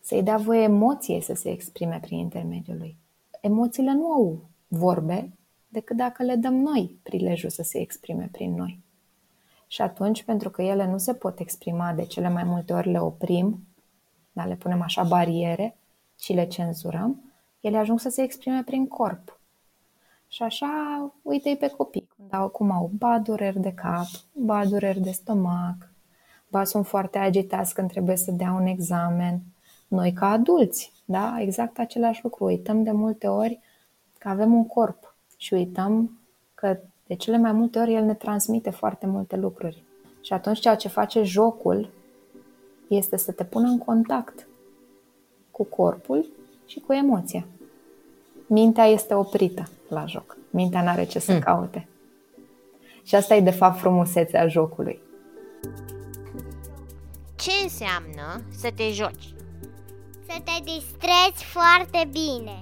Să-i 0.00 0.22
dea 0.22 0.36
voie 0.36 0.62
emoției 0.62 1.20
să 1.20 1.34
se 1.34 1.50
exprime 1.50 1.98
prin 2.00 2.18
intermediul 2.18 2.76
lui. 2.78 2.96
Emoțiile 3.40 3.92
nu 3.92 4.06
au 4.12 4.40
vorbe 4.68 5.32
decât 5.68 5.96
dacă 5.96 6.22
le 6.22 6.34
dăm 6.34 6.54
noi 6.54 6.98
prilejul 7.02 7.50
să 7.50 7.62
se 7.62 7.78
exprime 7.78 8.28
prin 8.32 8.54
noi. 8.54 8.84
Și 9.66 9.82
atunci, 9.82 10.22
pentru 10.22 10.50
că 10.50 10.62
ele 10.62 10.86
nu 10.86 10.98
se 10.98 11.14
pot 11.14 11.38
exprima, 11.38 11.92
de 11.92 12.04
cele 12.04 12.28
mai 12.28 12.44
multe 12.44 12.72
ori 12.72 12.90
le 12.90 13.00
oprim, 13.00 13.66
dar 14.32 14.46
le 14.46 14.54
punem 14.54 14.82
așa 14.82 15.02
bariere 15.02 15.76
și 16.18 16.32
le 16.32 16.46
cenzurăm, 16.46 17.32
ele 17.60 17.76
ajung 17.76 18.00
să 18.00 18.08
se 18.08 18.22
exprime 18.22 18.62
prin 18.62 18.88
corp. 18.88 19.40
Și 20.28 20.42
așa, 20.42 20.68
uite-i 21.22 21.56
pe 21.56 21.68
copii, 21.68 22.05
când 22.30 22.48
cum 22.48 22.70
au 22.70 22.90
ba 22.98 23.18
dureri 23.18 23.60
de 23.60 23.72
cap, 23.72 24.06
ba 24.32 24.64
dureri 24.64 25.00
de 25.00 25.10
stomac, 25.10 25.90
ba 26.48 26.64
sunt 26.64 26.86
foarte 26.86 27.18
agitați 27.18 27.74
când 27.74 27.90
trebuie 27.90 28.16
să 28.16 28.30
dea 28.30 28.52
un 28.52 28.66
examen. 28.66 29.40
Noi 29.88 30.12
ca 30.12 30.30
adulți, 30.30 30.92
da, 31.04 31.36
exact 31.38 31.78
același 31.78 32.20
lucru. 32.22 32.44
Uităm 32.44 32.82
de 32.82 32.90
multe 32.90 33.26
ori 33.26 33.60
că 34.18 34.28
avem 34.28 34.54
un 34.54 34.66
corp 34.66 35.14
și 35.36 35.54
uităm 35.54 36.20
că 36.54 36.78
de 37.06 37.14
cele 37.14 37.38
mai 37.38 37.52
multe 37.52 37.78
ori 37.78 37.94
el 37.94 38.04
ne 38.04 38.14
transmite 38.14 38.70
foarte 38.70 39.06
multe 39.06 39.36
lucruri. 39.36 39.84
Și 40.20 40.32
atunci 40.32 40.58
ceea 40.58 40.74
ce 40.74 40.88
face 40.88 41.22
jocul 41.22 41.90
este 42.88 43.16
să 43.16 43.32
te 43.32 43.44
pună 43.44 43.68
în 43.68 43.78
contact 43.78 44.46
cu 45.50 45.64
corpul 45.64 46.30
și 46.66 46.80
cu 46.80 46.92
emoția. 46.92 47.46
Mintea 48.46 48.84
este 48.84 49.14
oprită 49.14 49.62
la 49.88 50.06
joc. 50.06 50.36
Mintea 50.50 50.82
nu 50.82 50.88
are 50.88 51.04
ce 51.04 51.18
să 51.18 51.32
mm. 51.32 51.38
caute. 51.38 51.88
Și 53.06 53.14
asta 53.14 53.34
e 53.34 53.40
de 53.40 53.50
fapt 53.50 53.78
frumusețea 53.78 54.46
jocului. 54.46 55.02
Ce 57.36 57.50
înseamnă 57.62 58.42
să 58.50 58.70
te 58.74 58.90
joci? 58.90 59.34
Să 60.28 60.40
te 60.44 60.62
distrezi 60.62 61.44
foarte 61.44 62.08
bine. 62.10 62.60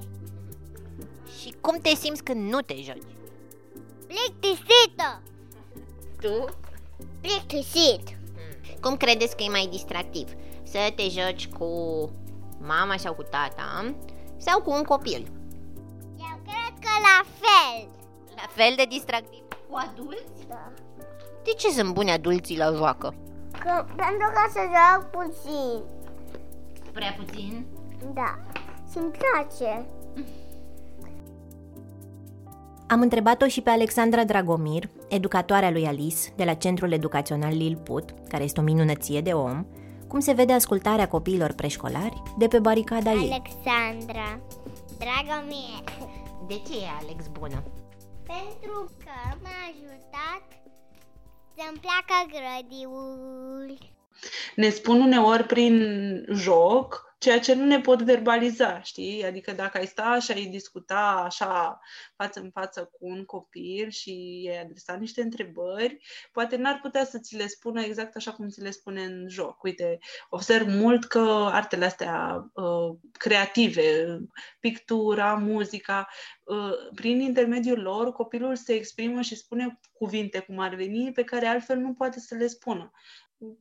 Și 1.40 1.54
cum 1.60 1.78
te 1.78 1.94
simți 1.94 2.22
când 2.22 2.52
nu 2.52 2.60
te 2.60 2.74
joci? 2.74 3.12
Plictisită! 4.06 5.22
Tu? 6.20 6.44
Plictisit! 7.20 8.18
Cum 8.80 8.96
credeți 8.96 9.36
că 9.36 9.42
e 9.42 9.48
mai 9.48 9.68
distractiv? 9.70 10.32
Să 10.62 10.78
te 10.94 11.02
joci 11.08 11.48
cu 11.48 11.68
mama 12.60 12.96
sau 12.96 13.14
cu 13.14 13.22
tata 13.22 13.94
sau 14.36 14.60
cu 14.60 14.70
un 14.70 14.82
copil? 14.82 15.32
Eu 16.18 16.40
cred 16.42 16.74
că 16.80 16.92
la 17.08 17.24
fel! 17.40 17.88
La 18.36 18.46
fel 18.48 18.74
de 18.76 18.84
distractiv 18.88 19.43
cu 19.74 19.80
adulți? 19.90 20.46
Da. 20.48 20.72
De 21.44 21.50
ce 21.50 21.68
sunt 21.68 21.94
buni 21.94 22.10
adulții 22.10 22.56
la 22.56 22.72
joacă? 22.72 23.14
Că, 23.50 23.84
pentru 23.86 24.28
că 24.34 24.50
se 24.52 24.60
joacă 24.60 25.08
puțin. 25.10 25.82
Prea 26.92 27.16
puțin? 27.18 27.66
Da. 28.12 28.38
Și-mi 28.90 29.10
place. 29.10 29.86
Am 32.86 33.00
întrebat-o 33.00 33.46
și 33.46 33.60
pe 33.60 33.70
Alexandra 33.70 34.24
Dragomir, 34.24 34.88
educatoarea 35.08 35.70
lui 35.70 35.86
Alice 35.86 36.18
de 36.36 36.44
la 36.44 36.54
Centrul 36.54 36.92
Educațional 36.92 37.56
Lilput, 37.56 38.14
care 38.28 38.44
este 38.44 38.60
o 38.60 38.62
minunăție 38.62 39.20
de 39.20 39.32
om, 39.32 39.66
cum 40.08 40.20
se 40.20 40.32
vede 40.32 40.52
ascultarea 40.52 41.08
copiilor 41.08 41.52
preșcolari 41.52 42.22
de 42.38 42.46
pe 42.46 42.58
baricada 42.58 43.10
ei. 43.10 43.16
Alexandra. 43.16 44.40
Dragomir. 44.98 45.84
De 46.46 46.54
ce 46.54 46.76
e 46.76 46.86
Alex 47.00 47.26
bună? 47.38 47.62
Pentru 48.26 48.90
că 49.04 49.36
m-a 49.42 49.58
ajutat 49.70 50.42
să-mi 51.56 51.80
placă 51.80 52.18
grădiul. 52.30 53.78
Ne 54.56 54.68
spun 54.68 55.00
uneori 55.00 55.44
prin 55.44 56.26
joc 56.32 57.13
ceea 57.24 57.40
ce 57.40 57.54
nu 57.54 57.64
ne 57.64 57.80
pot 57.80 58.02
verbaliza, 58.02 58.82
știi? 58.82 59.24
Adică 59.24 59.52
dacă 59.52 59.78
ai 59.78 59.86
sta 59.86 60.18
și 60.18 60.32
ai 60.32 60.44
discuta 60.44 61.22
așa 61.24 61.80
față 62.16 62.40
în 62.40 62.50
față 62.50 62.90
cu 62.92 63.06
un 63.06 63.24
copil 63.24 63.90
și 63.90 64.46
ai 64.50 64.60
adresa 64.60 64.94
niște 64.94 65.22
întrebări, 65.22 65.98
poate 66.32 66.56
n-ar 66.56 66.78
putea 66.82 67.04
să 67.04 67.18
ți 67.18 67.36
le 67.36 67.46
spună 67.46 67.82
exact 67.82 68.16
așa 68.16 68.32
cum 68.32 68.48
ți 68.48 68.60
le 68.60 68.70
spune 68.70 69.02
în 69.02 69.28
joc. 69.28 69.62
Uite, 69.62 69.98
observ 70.28 70.66
mult 70.68 71.04
că 71.04 71.48
artele 71.52 71.84
astea 71.84 72.44
uh, 72.52 72.96
creative, 73.12 74.18
pictura, 74.60 75.34
muzica, 75.34 76.08
uh, 76.44 76.72
prin 76.94 77.20
intermediul 77.20 77.80
lor, 77.80 78.12
copilul 78.12 78.56
se 78.56 78.72
exprimă 78.72 79.20
și 79.20 79.36
spune 79.36 79.80
cuvinte 79.92 80.38
cum 80.38 80.58
ar 80.58 80.74
veni 80.74 81.12
pe 81.12 81.24
care 81.24 81.46
altfel 81.46 81.78
nu 81.78 81.94
poate 81.94 82.20
să 82.20 82.34
le 82.34 82.46
spună 82.46 82.92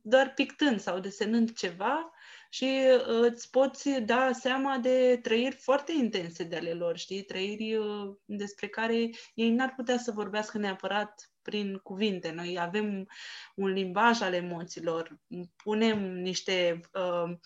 doar 0.02 0.32
pictând 0.34 0.80
sau 0.80 0.98
desenând 0.98 1.52
ceva 1.52 2.12
și 2.54 2.64
uh, 2.64 3.04
îți 3.06 3.50
poți 3.50 3.90
da 3.90 4.32
seama 4.32 4.78
de 4.78 5.18
trăiri 5.22 5.54
foarte 5.54 5.92
intense 5.92 6.44
de 6.44 6.56
ale 6.56 6.72
lor, 6.72 6.96
știi? 6.96 7.22
Trăiri 7.22 7.76
uh, 7.76 8.14
despre 8.24 8.68
care 8.68 9.10
ei 9.34 9.50
n-ar 9.50 9.72
putea 9.76 9.98
să 9.98 10.12
vorbească 10.12 10.58
neapărat 10.58 11.32
prin 11.42 11.76
cuvinte. 11.76 12.30
Noi 12.30 12.58
avem 12.60 13.08
un 13.54 13.68
limbaj 13.68 14.20
al 14.20 14.32
emoțiilor, 14.32 15.20
punem 15.62 16.12
niște, 16.12 16.80
uh, 16.92 17.36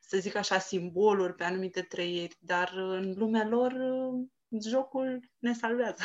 să 0.00 0.18
zic 0.18 0.34
așa, 0.34 0.58
simboluri 0.58 1.34
pe 1.34 1.44
anumite 1.44 1.82
trăiri, 1.82 2.36
dar 2.38 2.72
în 2.74 3.14
lumea 3.16 3.46
lor 3.48 3.74
jocul 4.60 5.20
ne 5.38 5.54
salvează. 5.54 6.02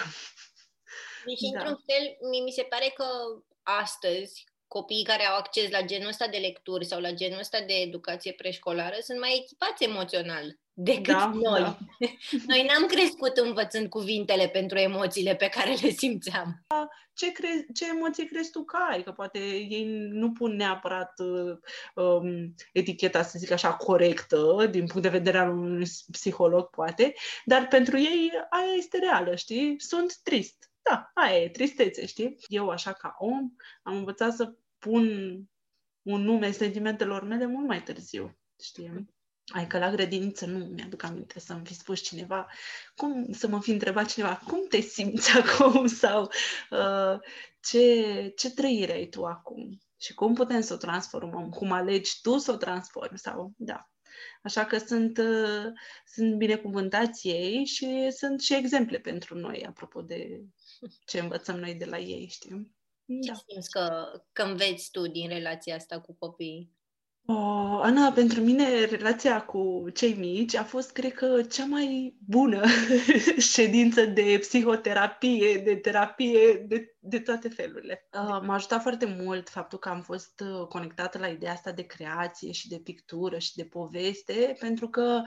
Deci, 1.26 1.40
da. 1.54 1.60
într-un 1.60 1.84
fel, 1.86 2.18
mi 2.46 2.52
se 2.52 2.64
pare 2.64 2.94
că 2.96 3.06
astăzi, 3.64 4.44
copiii 4.70 5.04
care 5.04 5.24
au 5.26 5.38
acces 5.38 5.70
la 5.70 5.82
genul 5.82 6.08
ăsta 6.08 6.28
de 6.28 6.38
lecturi 6.38 6.86
sau 6.86 7.00
la 7.00 7.12
genul 7.12 7.40
ăsta 7.40 7.60
de 7.68 7.74
educație 7.74 8.32
preșcolară 8.32 8.96
sunt 9.02 9.20
mai 9.20 9.40
echipați 9.44 9.84
emoțional 9.84 10.58
decât 10.82 11.14
da, 11.14 11.32
noi. 11.34 11.62
Da. 11.62 11.78
Noi 12.48 12.66
n-am 12.68 12.88
crescut 12.88 13.38
învățând 13.38 13.90
cuvintele 13.90 14.48
pentru 14.48 14.78
emoțiile 14.78 15.36
pe 15.36 15.48
care 15.48 15.74
le 15.82 15.90
simțeam. 15.90 16.66
Ce, 17.14 17.32
cre- 17.32 17.66
ce 17.74 17.88
emoții 17.88 18.26
crezi 18.26 18.52
tu 18.52 18.64
că 18.64 18.78
ai? 18.90 19.04
Că 19.04 19.12
poate 19.12 19.40
ei 19.40 19.86
nu 20.12 20.32
pun 20.32 20.56
neapărat 20.56 21.14
um, 21.96 22.56
eticheta, 22.74 23.24
să 23.24 23.40
zic 23.40 23.52
așa, 23.52 23.74
corectă, 23.74 24.68
din 24.72 24.86
punct 24.86 25.02
de 25.02 25.18
vedere 25.18 25.38
al 25.38 25.50
unui 25.50 25.88
psiholog, 26.12 26.70
poate, 26.70 27.14
dar 27.46 27.68
pentru 27.68 27.98
ei 27.98 28.32
aia 28.50 28.74
este 28.78 28.98
reală, 28.98 29.36
știi? 29.36 29.76
Sunt 29.78 30.18
trist 30.24 30.69
da, 30.82 31.12
aia 31.14 31.42
e, 31.42 31.50
tristețe, 31.50 32.06
știi? 32.06 32.36
Eu, 32.48 32.70
așa 32.70 32.94
ca 32.94 33.16
om, 33.18 33.52
am 33.84 33.96
învățat 33.96 34.34
să 34.34 34.54
pun 34.78 35.06
un 36.02 36.22
nume 36.22 36.52
sentimentelor 36.52 37.24
mele 37.24 37.46
mult 37.46 37.68
mai 37.68 37.84
târziu, 37.84 38.38
știi? 38.64 39.10
Ai 39.46 39.68
că 39.68 39.78
la 39.78 39.92
grădiniță 39.92 40.46
nu 40.46 40.66
mi-aduc 40.66 41.04
aminte 41.04 41.40
să-mi 41.40 41.66
fi 41.66 41.74
spus 41.74 42.02
cineva, 42.02 42.48
cum 42.96 43.32
să 43.32 43.48
mă 43.48 43.62
fi 43.62 43.72
întrebat 43.72 44.12
cineva, 44.12 44.42
cum 44.48 44.68
te 44.70 44.80
simți 44.80 45.32
acum 45.40 45.88
sau 45.88 46.30
uh, 46.70 47.20
ce, 47.62 48.34
ce 48.36 48.52
trăire 48.52 48.92
ai 48.92 49.06
tu 49.06 49.26
acum 49.26 49.80
și 49.98 50.14
cum 50.14 50.34
putem 50.34 50.62
să 50.62 50.74
o 50.74 50.78
transformăm, 50.78 51.50
cum 51.50 51.72
alegi 51.72 52.22
tu 52.22 52.38
să 52.38 52.52
o 52.52 52.56
transformi 52.56 53.18
sau, 53.18 53.54
da. 53.58 53.90
Așa 54.44 54.66
că 54.66 54.78
sunt, 54.78 55.18
uh, 55.18 55.66
sunt 56.06 56.38
binecuvântați 56.38 57.28
ei 57.28 57.66
și 57.66 58.12
sunt 58.12 58.42
și 58.42 58.56
exemple 58.56 59.00
pentru 59.00 59.38
noi, 59.38 59.66
apropo 59.66 60.02
de 60.02 60.44
ce 61.06 61.20
învățăm 61.20 61.60
noi 61.60 61.76
de 61.76 61.86
la 61.86 62.00
ei, 62.00 62.28
știi? 62.28 62.76
Ce 63.06 63.32
da. 63.32 63.34
simți 63.34 63.70
că, 63.70 64.12
că 64.32 64.44
înveți 64.44 64.92
tu 64.92 65.08
din 65.08 65.28
relația 65.28 65.76
asta 65.76 66.02
cu 66.02 66.14
copiii? 66.14 66.78
Oh, 67.32 67.80
Ana, 67.82 68.12
pentru 68.12 68.42
mine 68.42 68.86
relația 68.86 69.42
cu 69.42 69.86
cei 69.94 70.14
mici 70.14 70.56
a 70.56 70.64
fost, 70.64 70.92
cred 70.92 71.14
că, 71.14 71.42
cea 71.42 71.66
mai 71.66 72.16
bună 72.28 72.62
ședință 73.54 74.06
de 74.06 74.38
psihoterapie, 74.40 75.62
de 75.66 75.76
terapie, 75.76 76.66
de, 76.68 76.96
de 77.00 77.20
toate 77.20 77.50
felurile. 77.50 78.08
Uh, 78.14 78.40
m-a 78.46 78.54
ajutat 78.54 78.82
foarte 78.82 79.18
mult 79.24 79.50
faptul 79.50 79.80
că 79.80 79.90
am 79.90 80.02
fost 80.02 80.44
uh, 80.44 80.68
conectată 80.68 81.18
la 81.18 81.28
ideea 81.28 81.52
asta 81.52 81.72
de 81.72 81.82
creație 81.82 82.52
și 82.52 82.68
de 82.68 82.78
pictură 82.84 83.38
și 83.38 83.56
de 83.56 83.64
poveste, 83.64 84.56
pentru 84.60 84.88
că 84.88 85.22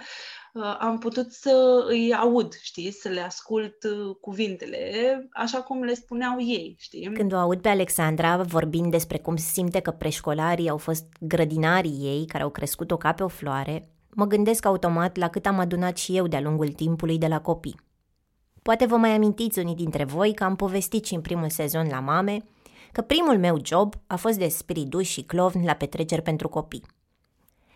uh, 0.52 0.76
am 0.78 0.98
putut 0.98 1.32
să 1.32 1.84
îi 1.88 2.14
aud, 2.14 2.54
știi, 2.60 2.90
să 2.90 3.08
le 3.08 3.20
ascult 3.20 3.82
uh, 3.82 4.16
cuvintele, 4.20 5.28
așa 5.32 5.62
cum 5.62 5.82
le 5.82 5.94
spuneau 5.94 6.40
ei, 6.40 6.76
știi? 6.78 7.12
Când 7.12 7.32
o 7.32 7.36
aud 7.36 7.60
pe 7.60 7.68
Alexandra 7.68 8.36
vorbind 8.36 8.90
despre 8.90 9.18
cum 9.18 9.36
se 9.36 9.48
simte 9.52 9.80
că 9.80 9.90
preșcolarii 9.90 10.68
au 10.68 10.76
fost 10.76 11.04
grădinarii 11.20 11.91
ei, 12.00 12.26
care 12.26 12.42
au 12.42 12.50
crescut-o 12.50 12.96
ca 12.96 13.12
pe 13.12 13.22
o 13.22 13.28
floare, 13.28 13.88
mă 14.10 14.24
gândesc 14.24 14.66
automat 14.66 15.16
la 15.16 15.28
cât 15.28 15.46
am 15.46 15.58
adunat 15.58 15.96
și 15.96 16.16
eu 16.16 16.26
de-a 16.26 16.40
lungul 16.40 16.68
timpului 16.68 17.18
de 17.18 17.26
la 17.26 17.40
copii. 17.40 17.80
Poate 18.62 18.86
vă 18.86 18.96
mai 18.96 19.10
amintiți 19.10 19.58
unii 19.58 19.74
dintre 19.74 20.04
voi 20.04 20.34
că 20.34 20.44
am 20.44 20.56
povestit 20.56 21.04
și 21.04 21.14
în 21.14 21.20
primul 21.20 21.48
sezon 21.48 21.88
la 21.88 22.00
mame 22.00 22.38
că 22.92 23.00
primul 23.00 23.38
meu 23.38 23.58
job 23.64 23.94
a 24.06 24.16
fost 24.16 24.38
de 24.38 24.48
spiriduș 24.48 25.08
și 25.08 25.22
clovn 25.22 25.64
la 25.64 25.72
petreceri 25.72 26.22
pentru 26.22 26.48
copii. 26.48 26.82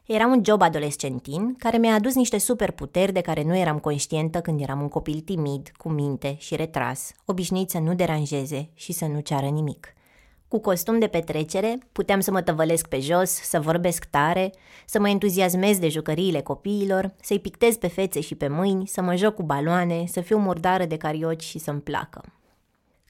Era 0.06 0.26
un 0.26 0.40
job 0.44 0.62
adolescentin 0.62 1.54
care 1.58 1.78
mi-a 1.78 1.94
adus 1.94 2.14
niște 2.14 2.38
superputeri 2.38 3.12
de 3.12 3.20
care 3.20 3.42
nu 3.42 3.56
eram 3.56 3.78
conștientă 3.78 4.40
când 4.40 4.60
eram 4.60 4.80
un 4.80 4.88
copil 4.88 5.20
timid, 5.20 5.72
cu 5.76 5.88
minte 5.88 6.36
și 6.38 6.56
retras, 6.56 7.12
obișnuit 7.24 7.70
să 7.70 7.78
nu 7.78 7.94
deranjeze 7.94 8.70
și 8.74 8.92
să 8.92 9.06
nu 9.06 9.20
ceară 9.20 9.46
nimic. 9.46 9.95
Cu 10.48 10.60
costum 10.60 10.98
de 10.98 11.06
petrecere, 11.06 11.78
puteam 11.92 12.20
să 12.20 12.30
mă 12.30 12.42
tăvălesc 12.42 12.88
pe 12.88 13.00
jos, 13.00 13.30
să 13.30 13.60
vorbesc 13.60 14.04
tare, 14.04 14.52
să 14.84 15.00
mă 15.00 15.08
entuziasmez 15.08 15.78
de 15.78 15.88
jucăriile 15.88 16.40
copiilor, 16.40 17.14
să-i 17.20 17.40
pictez 17.40 17.76
pe 17.76 17.86
fețe 17.86 18.20
și 18.20 18.34
pe 18.34 18.48
mâini, 18.48 18.86
să 18.86 19.02
mă 19.02 19.16
joc 19.16 19.34
cu 19.34 19.42
baloane, 19.42 20.04
să 20.06 20.20
fiu 20.20 20.38
murdară 20.38 20.84
de 20.84 20.96
carioci 20.96 21.42
și 21.42 21.58
să-mi 21.58 21.80
placă. 21.80 22.24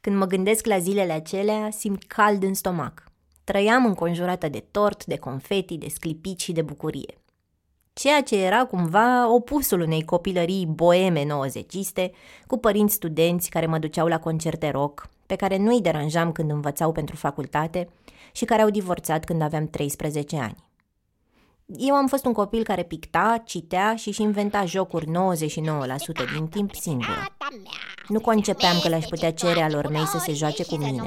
Când 0.00 0.16
mă 0.16 0.26
gândesc 0.26 0.66
la 0.66 0.78
zilele 0.78 1.12
acelea, 1.12 1.70
simt 1.70 2.04
cald 2.04 2.42
în 2.42 2.54
stomac. 2.54 3.04
Trăiam 3.44 3.84
înconjurată 3.84 4.48
de 4.48 4.64
tort, 4.70 5.04
de 5.04 5.16
confeti, 5.16 5.78
de 5.78 5.88
sclipici 5.88 6.42
și 6.42 6.52
de 6.52 6.62
bucurie. 6.62 7.14
Ceea 7.92 8.22
ce 8.22 8.44
era 8.44 8.64
cumva 8.64 9.32
opusul 9.34 9.80
unei 9.80 10.04
copilării 10.04 10.66
boeme 10.66 11.24
nouăzeciste, 11.24 12.10
cu 12.46 12.58
părinți 12.58 12.94
studenți 12.94 13.50
care 13.50 13.66
mă 13.66 13.78
duceau 13.78 14.06
la 14.06 14.18
concerte 14.18 14.70
rock, 14.70 15.08
pe 15.26 15.36
care 15.36 15.56
nu-i 15.56 15.80
deranjam 15.80 16.32
când 16.32 16.50
învățau 16.50 16.92
pentru 16.92 17.16
facultate 17.16 17.88
și 18.32 18.44
care 18.44 18.62
au 18.62 18.70
divorțat 18.70 19.24
când 19.24 19.42
aveam 19.42 19.66
13 19.66 20.36
ani. 20.36 20.64
Eu 21.76 21.94
am 21.94 22.06
fost 22.06 22.24
un 22.24 22.32
copil 22.32 22.62
care 22.62 22.82
picta, 22.82 23.42
citea 23.44 23.96
și 23.96 24.08
își 24.08 24.22
inventa 24.22 24.64
jocuri 24.64 25.06
99% 25.06 25.08
din 26.34 26.46
timp 26.50 26.74
singur. 26.74 27.36
Nu 28.08 28.20
concepeam 28.20 28.78
că 28.82 28.88
le-aș 28.88 29.04
putea 29.04 29.32
cere 29.32 29.60
alor 29.60 29.88
mei 29.88 30.06
să 30.06 30.18
se 30.18 30.32
joace 30.32 30.64
cu 30.64 30.76
mine, 30.76 31.02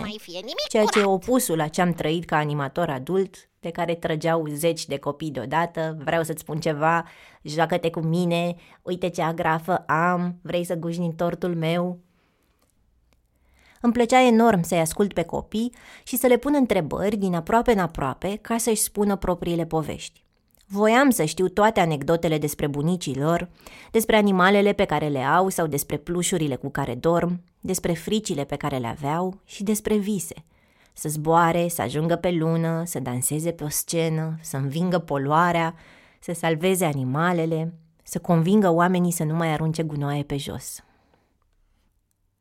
ceea 0.68 0.86
ce 0.86 1.00
e 1.00 1.04
opusul 1.04 1.58
la 1.58 1.68
ce 1.68 1.82
am 1.82 1.94
trăit 1.94 2.26
ca 2.26 2.38
animator 2.38 2.90
adult, 2.90 3.36
pe 3.60 3.70
care 3.70 3.96
trăgeau 3.96 4.46
zeci 4.48 4.86
de 4.86 4.98
copii 4.98 5.32
deodată, 5.32 5.98
vreau 6.04 6.24
să-ți 6.24 6.42
spun 6.42 6.60
ceva, 6.60 7.06
joacă-te 7.42 7.90
cu 7.90 8.00
mine, 8.00 8.56
uite 8.82 9.10
ce 9.10 9.22
agrafă 9.22 9.76
am, 9.88 10.40
vrei 10.42 10.64
să 10.64 10.76
guși 10.76 11.00
din 11.00 11.16
tortul 11.16 11.56
meu, 11.56 12.00
îmi 13.82 13.94
plăcea 13.94 14.22
enorm 14.26 14.62
să-i 14.62 14.80
ascult 14.80 15.14
pe 15.14 15.24
copii 15.24 15.74
și 16.04 16.18
să 16.18 16.28
le 16.28 16.38
pun 16.38 16.54
întrebări 16.56 17.16
din 17.16 17.36
aproape 17.36 17.72
în 17.72 17.80
aproape 17.80 18.40
ca 18.42 18.58
să-și 18.58 18.82
spună 18.82 19.16
propriile 19.16 19.66
povești. 19.66 20.24
Voiam 20.72 21.10
să 21.10 21.24
știu 21.24 21.48
toate 21.48 21.80
anecdotele 21.80 22.38
despre 22.38 22.68
bunicii 22.68 23.16
lor, 23.16 23.50
despre 23.92 24.16
animalele 24.16 24.74
pe 24.74 24.86
care 24.86 25.08
le 25.08 25.20
au 25.20 25.50
sau 25.50 25.68
despre 25.68 25.98
plușurile 25.98 26.56
cu 26.56 26.70
care 26.70 26.96
dorm, 26.96 27.42
despre 27.60 27.94
fricile 27.94 28.44
pe 28.44 28.56
care 28.56 28.78
le 28.78 28.88
aveau 28.88 29.40
și 29.46 29.64
despre 29.64 29.96
vise. 29.98 30.36
Să 30.94 31.10
zboare, 31.10 31.68
să 31.68 31.82
ajungă 31.82 32.16
pe 32.16 32.32
lună, 32.32 32.84
să 32.86 33.00
danseze 33.00 33.52
pe 33.52 33.64
o 33.64 33.70
scenă, 33.70 34.38
să 34.42 34.58
învingă 34.58 35.00
poluarea, 35.00 35.76
să 36.20 36.34
salveze 36.34 36.86
animalele, 36.86 37.74
să 38.04 38.20
convingă 38.20 38.70
oamenii 38.70 39.12
să 39.12 39.24
nu 39.24 39.36
mai 39.36 39.52
arunce 39.52 39.84
gunoaie 39.84 40.24
pe 40.24 40.38
jos. 40.38 40.84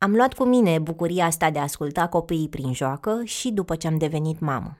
Am 0.01 0.15
luat 0.15 0.33
cu 0.33 0.43
mine 0.43 0.79
bucuria 0.79 1.25
asta 1.25 1.49
de 1.51 1.59
a 1.59 1.61
asculta 1.61 2.07
copiii 2.07 2.49
prin 2.49 2.73
joacă 2.73 3.23
și 3.23 3.51
după 3.51 3.75
ce 3.75 3.87
am 3.87 3.97
devenit 3.97 4.39
mamă. 4.39 4.77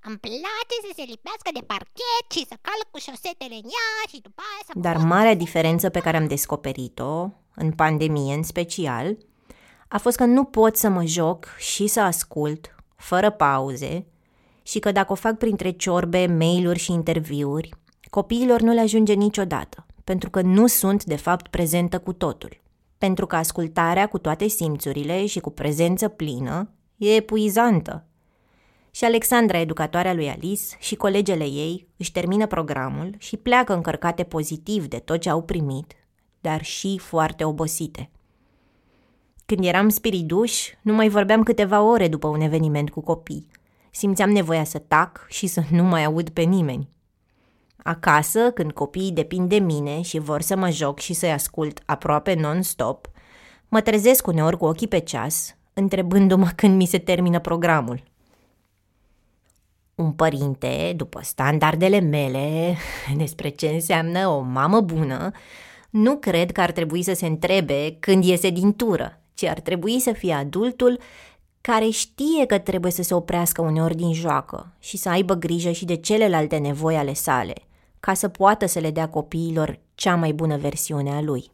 Îmi 0.00 0.18
place 0.18 0.76
să 0.80 0.92
se 0.94 1.02
lipească 1.02 1.50
de 1.52 1.60
parchet 1.66 2.26
și 2.30 2.46
să 2.48 2.56
calc 2.60 2.90
cu 2.90 2.98
șosetele 2.98 3.54
în 3.54 3.64
ea 3.64 4.08
și 4.08 4.20
după 4.20 4.42
aia 4.42 4.62
să... 4.66 4.72
Dar 4.78 4.96
marea 4.96 5.34
diferență 5.34 5.90
pe 5.90 6.00
care 6.00 6.16
am 6.16 6.26
descoperit-o, 6.26 7.30
în 7.54 7.72
pandemie 7.72 8.34
în 8.34 8.42
special, 8.42 9.16
a 9.88 9.98
fost 9.98 10.16
că 10.16 10.24
nu 10.24 10.44
pot 10.44 10.76
să 10.76 10.88
mă 10.88 11.04
joc 11.04 11.46
și 11.58 11.86
să 11.86 12.00
ascult, 12.00 12.74
fără 12.96 13.30
pauze, 13.30 14.06
și 14.66 14.78
că 14.78 14.92
dacă 14.92 15.12
o 15.12 15.14
fac 15.14 15.38
printre 15.38 15.70
ciorbe, 15.70 16.26
mail-uri 16.26 16.78
și 16.78 16.92
interviuri, 16.92 17.70
copiilor 18.10 18.60
nu 18.60 18.72
le 18.72 18.80
ajunge 18.80 19.12
niciodată, 19.12 19.86
pentru 20.04 20.30
că 20.30 20.40
nu 20.40 20.66
sunt 20.66 21.04
de 21.04 21.16
fapt 21.16 21.48
prezentă 21.48 21.98
cu 21.98 22.12
totul. 22.12 22.60
Pentru 22.98 23.26
că 23.26 23.36
ascultarea 23.36 24.06
cu 24.06 24.18
toate 24.18 24.48
simțurile 24.48 25.26
și 25.26 25.40
cu 25.40 25.50
prezență 25.50 26.08
plină 26.08 26.70
e 26.96 27.14
epuizantă. 27.14 28.04
Și 28.90 29.04
Alexandra, 29.04 29.58
educatoarea 29.58 30.14
lui 30.14 30.28
Alice, 30.28 30.76
și 30.78 30.94
colegele 30.94 31.44
ei 31.44 31.88
își 31.96 32.12
termină 32.12 32.46
programul 32.46 33.14
și 33.18 33.36
pleacă 33.36 33.74
încărcate 33.74 34.22
pozitiv 34.22 34.86
de 34.86 34.98
tot 34.98 35.20
ce 35.20 35.30
au 35.30 35.42
primit, 35.42 35.92
dar 36.40 36.64
și 36.64 36.98
foarte 36.98 37.44
obosite. 37.44 38.10
Când 39.44 39.64
eram 39.64 39.88
spiriduși, 39.88 40.78
nu 40.82 40.92
mai 40.92 41.08
vorbeam 41.08 41.42
câteva 41.42 41.82
ore 41.82 42.08
după 42.08 42.26
un 42.26 42.40
eveniment 42.40 42.90
cu 42.90 43.00
copii– 43.00 43.46
simțeam 43.96 44.30
nevoia 44.30 44.64
să 44.64 44.78
tac 44.78 45.26
și 45.28 45.46
să 45.46 45.62
nu 45.70 45.82
mai 45.82 46.04
aud 46.04 46.28
pe 46.28 46.42
nimeni. 46.42 46.88
Acasă, 47.76 48.50
când 48.50 48.72
copiii 48.72 49.12
depind 49.12 49.48
de 49.48 49.58
mine 49.58 50.00
și 50.00 50.18
vor 50.18 50.40
să 50.40 50.56
mă 50.56 50.70
joc 50.70 50.98
și 50.98 51.12
să-i 51.12 51.32
ascult 51.32 51.82
aproape 51.86 52.34
non-stop, 52.34 53.10
mă 53.68 53.80
trezesc 53.80 54.26
uneori 54.26 54.56
cu 54.56 54.64
ochii 54.64 54.88
pe 54.88 54.98
ceas, 54.98 55.56
întrebându-mă 55.72 56.48
când 56.56 56.76
mi 56.76 56.86
se 56.86 56.98
termină 56.98 57.40
programul. 57.40 58.02
Un 59.94 60.12
părinte, 60.12 60.92
după 60.96 61.20
standardele 61.22 62.00
mele 62.00 62.76
despre 63.22 63.48
ce 63.48 63.66
înseamnă 63.66 64.28
o 64.28 64.40
mamă 64.40 64.80
bună, 64.80 65.30
nu 65.90 66.16
cred 66.16 66.52
că 66.52 66.60
ar 66.60 66.70
trebui 66.70 67.02
să 67.02 67.12
se 67.12 67.26
întrebe 67.26 67.96
când 68.00 68.24
iese 68.24 68.50
din 68.50 68.74
tură, 68.74 69.20
ci 69.34 69.44
ar 69.44 69.60
trebui 69.60 70.00
să 70.00 70.12
fie 70.12 70.32
adultul 70.32 71.00
care 71.70 71.88
știe 71.88 72.46
că 72.46 72.58
trebuie 72.58 72.92
să 72.92 73.02
se 73.02 73.14
oprească 73.14 73.62
uneori 73.62 73.96
din 73.96 74.12
joacă 74.12 74.72
și 74.78 74.96
să 74.96 75.08
aibă 75.08 75.34
grijă 75.34 75.70
și 75.70 75.84
de 75.84 75.96
celelalte 75.96 76.56
nevoi 76.56 76.96
ale 76.96 77.12
sale, 77.12 77.54
ca 78.00 78.14
să 78.14 78.28
poată 78.28 78.66
să 78.66 78.78
le 78.78 78.90
dea 78.90 79.08
copiilor 79.08 79.78
cea 79.94 80.14
mai 80.14 80.32
bună 80.32 80.56
versiune 80.56 81.10
a 81.10 81.20
lui. 81.20 81.50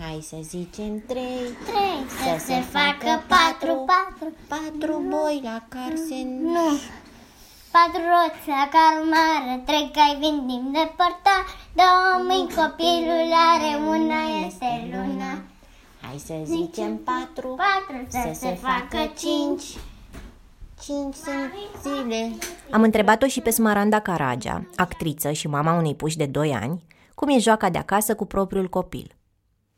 Hai 0.00 0.18
să 0.22 0.36
zicem 0.40 1.02
trei, 1.06 1.44
Trei, 1.68 2.00
să 2.22 2.44
se 2.46 2.58
facă 2.76 3.10
patru, 3.34 3.84
patru, 3.92 4.32
patru 4.48 5.04
boi 5.08 5.40
la 5.42 5.64
care 5.68 5.94
se... 5.94 6.18
nu. 6.54 6.68
Patru 7.74 8.02
roți 8.12 8.48
la 8.54 8.68
car 8.74 8.96
mare, 9.14 9.62
trei 9.66 9.90
cai 9.94 10.16
vin 10.20 10.46
din 10.46 10.64
depărtat, 10.72 11.46
două 11.80 12.10
mâini 12.28 12.54
copilul 12.60 13.28
are, 13.52 13.72
una 13.96 14.22
este 14.46 14.70
luna. 14.92 15.51
Hai 16.12 16.20
să 16.20 16.34
zicem 16.44 16.96
patru, 16.96 17.56
Patru, 17.56 18.06
să 18.08 18.38
se 18.38 18.54
facă 18.54 19.12
cinci. 19.18 19.62
cinci 20.82 21.14
sunt 21.14 21.52
zile. 21.82 22.32
Am 22.70 22.82
întrebat-o 22.82 23.26
și 23.26 23.40
pe 23.40 23.50
Smaranda 23.50 24.00
Caragea, 24.00 24.66
actriță 24.76 25.30
și 25.30 25.48
mama 25.48 25.78
unei 25.78 25.94
puși 25.94 26.16
de 26.16 26.26
2 26.26 26.54
ani, 26.54 26.82
cum 27.14 27.28
e 27.28 27.38
joaca 27.38 27.70
de 27.70 27.78
acasă 27.78 28.14
cu 28.14 28.24
propriul 28.24 28.68
copil. 28.68 29.16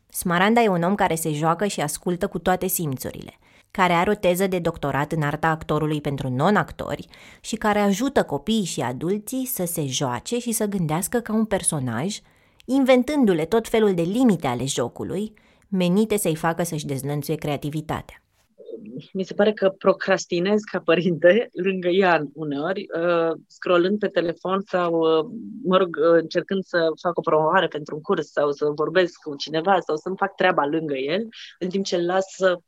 Smaranda 0.09 0.62
e 0.62 0.68
un 0.68 0.83
om 0.83 0.94
care 0.94 1.14
se 1.14 1.33
joacă 1.33 1.66
și 1.66 1.81
ascultă 1.81 2.27
cu 2.27 2.38
toate 2.38 2.66
simțurile, 2.66 3.38
care 3.70 3.92
are 3.92 4.11
o 4.11 4.14
teză 4.14 4.47
de 4.47 4.59
doctorat 4.59 5.12
în 5.12 5.23
arta 5.23 5.49
actorului 5.49 6.01
pentru 6.01 6.29
non-actori 6.29 7.09
și 7.40 7.57
care 7.57 7.79
ajută 7.79 8.23
copiii 8.23 8.64
și 8.64 8.81
adulții 8.81 9.47
să 9.47 9.64
se 9.64 9.87
joace 9.87 10.38
și 10.38 10.53
să 10.53 10.66
gândească 10.66 11.20
ca 11.20 11.33
un 11.33 11.44
personaj, 11.44 12.18
inventându-le 12.64 13.44
tot 13.44 13.68
felul 13.68 13.94
de 13.94 14.03
limite 14.03 14.47
ale 14.47 14.64
jocului, 14.64 15.35
menite 15.74 16.16
să-i 16.16 16.37
facă 16.37 16.62
să-și 16.62 16.87
dezlănțuie 16.87 17.37
creativitatea. 17.37 18.18
mi 19.12 19.24
se 19.24 19.34
pare 19.34 19.52
că 19.52 19.68
procrastinez 19.68 20.60
ca 20.60 20.80
părinte 20.80 21.48
lângă 21.52 21.88
ea 21.88 22.28
uneori, 22.32 22.87
uh, 22.98 23.32
scrollând 23.46 23.98
pe 23.98 24.08
telefon 24.08 24.60
sau, 24.66 24.92
uh, 24.94 25.26
mă 25.64 25.76
rog, 25.76 25.96
uh, 25.96 26.20
încercând 26.20 26.64
să 26.64 26.78
fac 27.02 27.18
o 27.18 27.20
promovare 27.20 27.66
pentru 27.66 27.94
un 27.94 28.00
curs 28.00 28.30
sau 28.30 28.52
să 28.52 28.66
vorbesc 28.74 29.14
cu 29.22 29.37
cineva 29.37 29.80
sau 29.80 29.96
să-mi 29.96 30.16
fac 30.16 30.34
treaba 30.34 30.66
lângă 30.66 30.94
el, 30.94 31.28
în 31.58 31.68
timp 31.68 31.84
ce 31.84 31.96
îl 31.96 32.04
las 32.04 32.24
să 32.37 32.58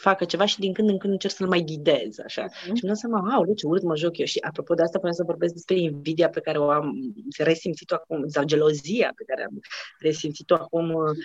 facă 0.00 0.24
ceva 0.24 0.44
și 0.44 0.58
din 0.58 0.72
când 0.72 0.88
în 0.88 0.98
când 0.98 1.12
încerc 1.12 1.34
să-l 1.34 1.48
mai 1.48 1.62
ghidez, 1.66 2.18
așa. 2.24 2.42
Mhm. 2.42 2.74
Și 2.74 2.84
îmi 2.84 2.92
dau 2.92 2.94
seama, 2.94 3.34
au, 3.34 3.54
ce 3.54 3.66
urât 3.66 3.82
mă 3.82 3.96
joc 3.96 4.18
eu. 4.18 4.26
Și 4.26 4.38
apropo 4.38 4.74
de 4.74 4.82
asta, 4.82 4.98
vreau 4.98 5.14
să 5.14 5.22
vorbesc 5.22 5.52
despre 5.52 5.78
invidia 5.78 6.28
pe 6.28 6.40
care 6.40 6.58
o 6.58 6.70
am 6.70 6.92
resimțit-o 7.38 7.94
acum, 7.94 8.28
sau 8.28 8.44
gelozia 8.44 9.12
pe 9.16 9.24
care 9.26 9.44
am 9.44 9.60
resimțit-o 9.98 10.54
acum 10.54 10.94
uh, 10.94 11.16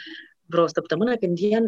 vreo 0.51 0.67
săptămână, 0.67 1.15
când 1.15 1.37
Ian 1.37 1.65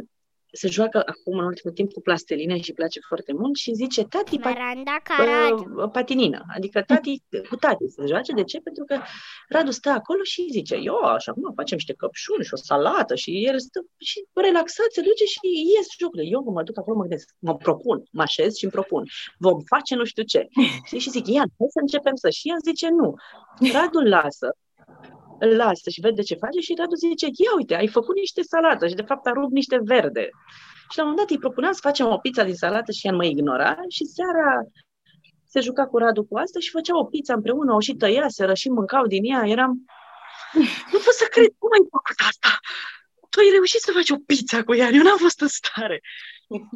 se 0.55 0.67
joacă 0.67 0.97
acum 1.05 1.37
în 1.37 1.45
ultimul 1.45 1.75
timp 1.75 1.91
cu 1.91 2.01
plasteline 2.01 2.57
și 2.57 2.69
îi 2.69 2.75
place 2.75 2.99
foarte 3.07 3.33
mult 3.33 3.55
și 3.55 3.73
zice, 3.73 4.03
tati, 4.03 4.39
pat- 4.39 4.53
Miranda 4.53 4.97
Caragi. 5.03 5.63
uh, 5.75 5.89
patinină, 5.91 6.43
adică 6.55 6.81
tati, 6.81 7.23
cu 7.49 7.55
tati 7.55 7.87
se 7.95 8.03
joace. 8.07 8.33
De 8.33 8.43
ce? 8.43 8.59
Pentru 8.59 8.83
că 8.85 8.95
Radu 9.49 9.71
stă 9.71 9.89
acolo 9.89 10.23
și 10.23 10.47
zice, 10.51 10.75
eu, 10.75 10.97
și 11.17 11.29
acum 11.29 11.51
facem 11.55 11.77
niște 11.77 11.93
căpșuni 11.93 12.43
și 12.43 12.53
o 12.53 12.57
salată 12.57 13.15
și 13.15 13.45
el 13.47 13.59
stă 13.59 13.79
și 13.97 14.25
relaxat, 14.33 14.89
se 14.91 15.01
duce 15.01 15.25
și 15.25 15.39
ies 15.75 15.87
jocurile. 15.99 16.29
Eu 16.29 16.41
mă 16.55 16.63
duc 16.63 16.77
acolo, 16.77 16.95
mă 16.95 17.01
gândesc, 17.01 17.29
mă 17.39 17.55
propun, 17.55 18.03
mă 18.11 18.21
așez 18.21 18.55
și 18.55 18.63
îmi 18.63 18.73
propun. 18.73 19.03
Vom 19.37 19.59
face 19.59 19.95
nu 19.95 20.05
știu 20.05 20.23
ce. 20.23 20.47
Știi? 20.87 20.99
Și 20.99 21.09
zic, 21.09 21.27
Ian, 21.27 21.49
hai 21.57 21.67
să 21.75 21.79
începem 21.81 22.15
să. 22.15 22.29
Și 22.29 22.47
Ian 22.47 22.59
zice, 22.63 22.87
nu. 22.89 23.15
Radu 23.73 23.97
îl 23.99 24.07
lasă, 24.07 24.47
îl 25.43 25.55
lasă 25.55 25.89
și 25.89 26.01
vede 26.01 26.21
ce 26.21 26.35
face 26.35 26.59
și 26.59 26.75
Radu 26.77 26.95
zice, 26.95 27.25
ia 27.25 27.53
uite, 27.57 27.75
ai 27.75 27.87
făcut 27.87 28.15
niște 28.15 28.41
salată 28.41 28.87
și 28.87 28.99
de 29.01 29.07
fapt 29.09 29.25
a 29.27 29.31
rupt 29.31 29.53
niște 29.53 29.77
verde. 29.83 30.29
Și 30.91 30.97
la 30.97 31.03
un 31.03 31.09
moment 31.09 31.17
dat 31.17 31.29
îi 31.29 31.43
propuneam 31.43 31.73
să 31.73 31.79
facem 31.89 32.05
o 32.07 32.17
pizza 32.17 32.43
din 32.43 32.55
salată 32.55 32.91
și 32.91 33.07
ea 33.07 33.13
mă 33.13 33.25
ignora 33.25 33.75
și 33.95 34.03
seara 34.05 34.47
se 35.53 35.59
juca 35.59 35.87
cu 35.87 35.97
Radu 35.97 36.23
cu 36.23 36.37
asta 36.37 36.59
și 36.59 36.69
făcea 36.69 36.97
o 36.97 37.05
pizza 37.05 37.33
împreună, 37.33 37.73
o 37.73 37.79
și 37.79 37.93
tăiaseră 37.93 38.53
și 38.53 38.69
mâncau 38.69 39.05
din 39.05 39.23
ea. 39.23 39.41
Eram, 39.45 39.71
nu 40.91 40.99
pot 41.05 41.15
să 41.21 41.27
cred, 41.29 41.51
cum 41.57 41.69
ai 41.77 41.85
făcut 41.95 42.19
asta? 42.29 42.49
Tu 43.29 43.39
ai 43.39 43.49
reușit 43.51 43.81
să 43.81 43.91
faci 43.91 44.09
o 44.09 44.23
pizza 44.25 44.63
cu 44.63 44.73
ea, 44.75 44.89
eu 44.97 45.03
n-am 45.03 45.17
fost 45.17 45.41
în 45.41 45.47
stare. 45.47 46.01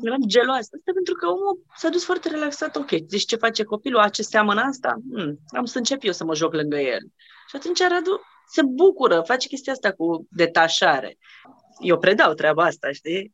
Eram 0.04 0.24
geloasă. 0.28 0.70
Asta 0.78 0.92
pentru 1.00 1.14
că 1.14 1.26
omul 1.28 1.66
s-a 1.76 1.90
dus 1.90 2.04
foarte 2.06 2.30
relaxat. 2.30 2.76
Ok, 2.76 2.92
deci 2.92 3.26
ce 3.26 3.36
face 3.36 3.64
copilul? 3.64 4.00
A, 4.00 4.10
ce 4.10 4.22
seamănă 4.22 4.62
asta? 4.62 4.96
Hmm, 5.14 5.40
am 5.58 5.66
să 5.66 5.78
încep 5.78 6.04
eu 6.04 6.12
să 6.12 6.24
mă 6.24 6.36
joc 6.36 6.54
lângă 6.54 6.78
el. 6.78 7.04
Și 7.50 7.56
atunci 7.56 7.88
Radu 7.88 8.22
se 8.48 8.62
bucură, 8.62 9.22
face 9.26 9.48
chestia 9.48 9.74
asta 9.74 9.92
cu 9.92 10.28
detașare. 10.30 11.18
Eu 11.80 11.98
predau 11.98 12.34
treaba 12.34 12.64
asta, 12.64 12.92
știi? 12.92 13.34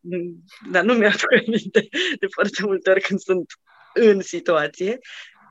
Dar 0.71 0.83
nu 0.83 0.93
mi-aduc 0.93 1.31
aminte 1.47 1.87
de 2.19 2.27
foarte 2.31 2.65
multe 2.65 2.89
ori 2.89 3.01
când 3.01 3.19
sunt 3.19 3.45
în 3.93 4.21
situație, 4.21 4.97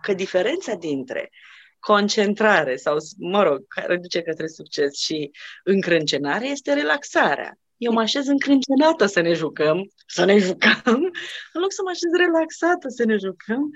că 0.03 0.13
diferența 0.13 0.75
dintre 0.75 1.31
concentrare 1.79 2.77
sau, 2.77 2.97
mă 3.19 3.43
rog, 3.43 3.67
care 3.69 3.97
duce 3.97 4.23
către 4.23 4.47
succes 4.47 4.99
și 4.99 5.31
încrâncenare 5.65 6.49
este 6.49 6.73
relaxarea. 6.73 7.57
Eu 7.77 7.93
mă 7.93 8.01
așez 8.01 8.27
încrâncenată 8.27 9.07
să 9.07 9.21
ne 9.21 9.33
jucăm, 9.33 9.93
să 10.07 10.25
ne 10.25 10.39
jucăm, 10.39 11.11
în 11.53 11.61
loc 11.61 11.73
să 11.73 11.81
mă 11.85 11.91
așez 11.91 12.27
relaxată 12.27 12.89
să 12.89 13.05
ne 13.05 13.17
jucăm. 13.17 13.71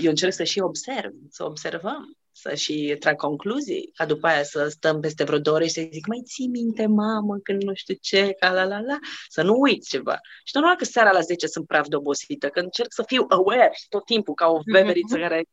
Eu 0.00 0.10
încerc 0.10 0.32
să 0.32 0.44
și 0.44 0.60
observ, 0.60 1.12
să 1.28 1.44
observăm, 1.44 2.16
să 2.40 2.54
și 2.54 2.96
trag 2.98 3.16
concluzii, 3.16 3.90
ca 3.94 4.06
după 4.06 4.26
aia 4.26 4.42
să 4.42 4.66
stăm 4.68 5.00
peste 5.00 5.24
vreo 5.24 5.38
două 5.38 5.56
ore 5.56 5.66
și 5.66 5.72
să 5.72 5.88
zic, 5.92 6.06
mai 6.06 6.22
ții 6.24 6.46
minte, 6.46 6.86
mamă, 6.86 7.36
când 7.42 7.62
nu 7.62 7.74
știu 7.74 7.94
ce, 8.00 8.36
ca 8.38 8.52
la 8.52 8.64
la 8.64 8.80
la, 8.80 8.98
să 9.28 9.42
nu 9.42 9.54
uiți 9.58 9.88
ceva. 9.88 10.18
Și 10.44 10.52
normal 10.54 10.76
că 10.76 10.84
seara 10.84 11.10
la 11.10 11.20
10 11.20 11.46
sunt 11.46 11.66
praf 11.66 11.86
de 11.88 11.96
obosită, 11.96 12.48
că 12.48 12.60
încerc 12.60 12.92
să 12.92 13.02
fiu 13.06 13.24
aware 13.28 13.72
tot 13.88 14.04
timpul, 14.04 14.34
ca 14.34 14.46
o 14.46 14.56
mhm. 14.56 14.72
veveriță 14.72 15.16
mm-hmm. 15.16 15.20
care 15.20 15.44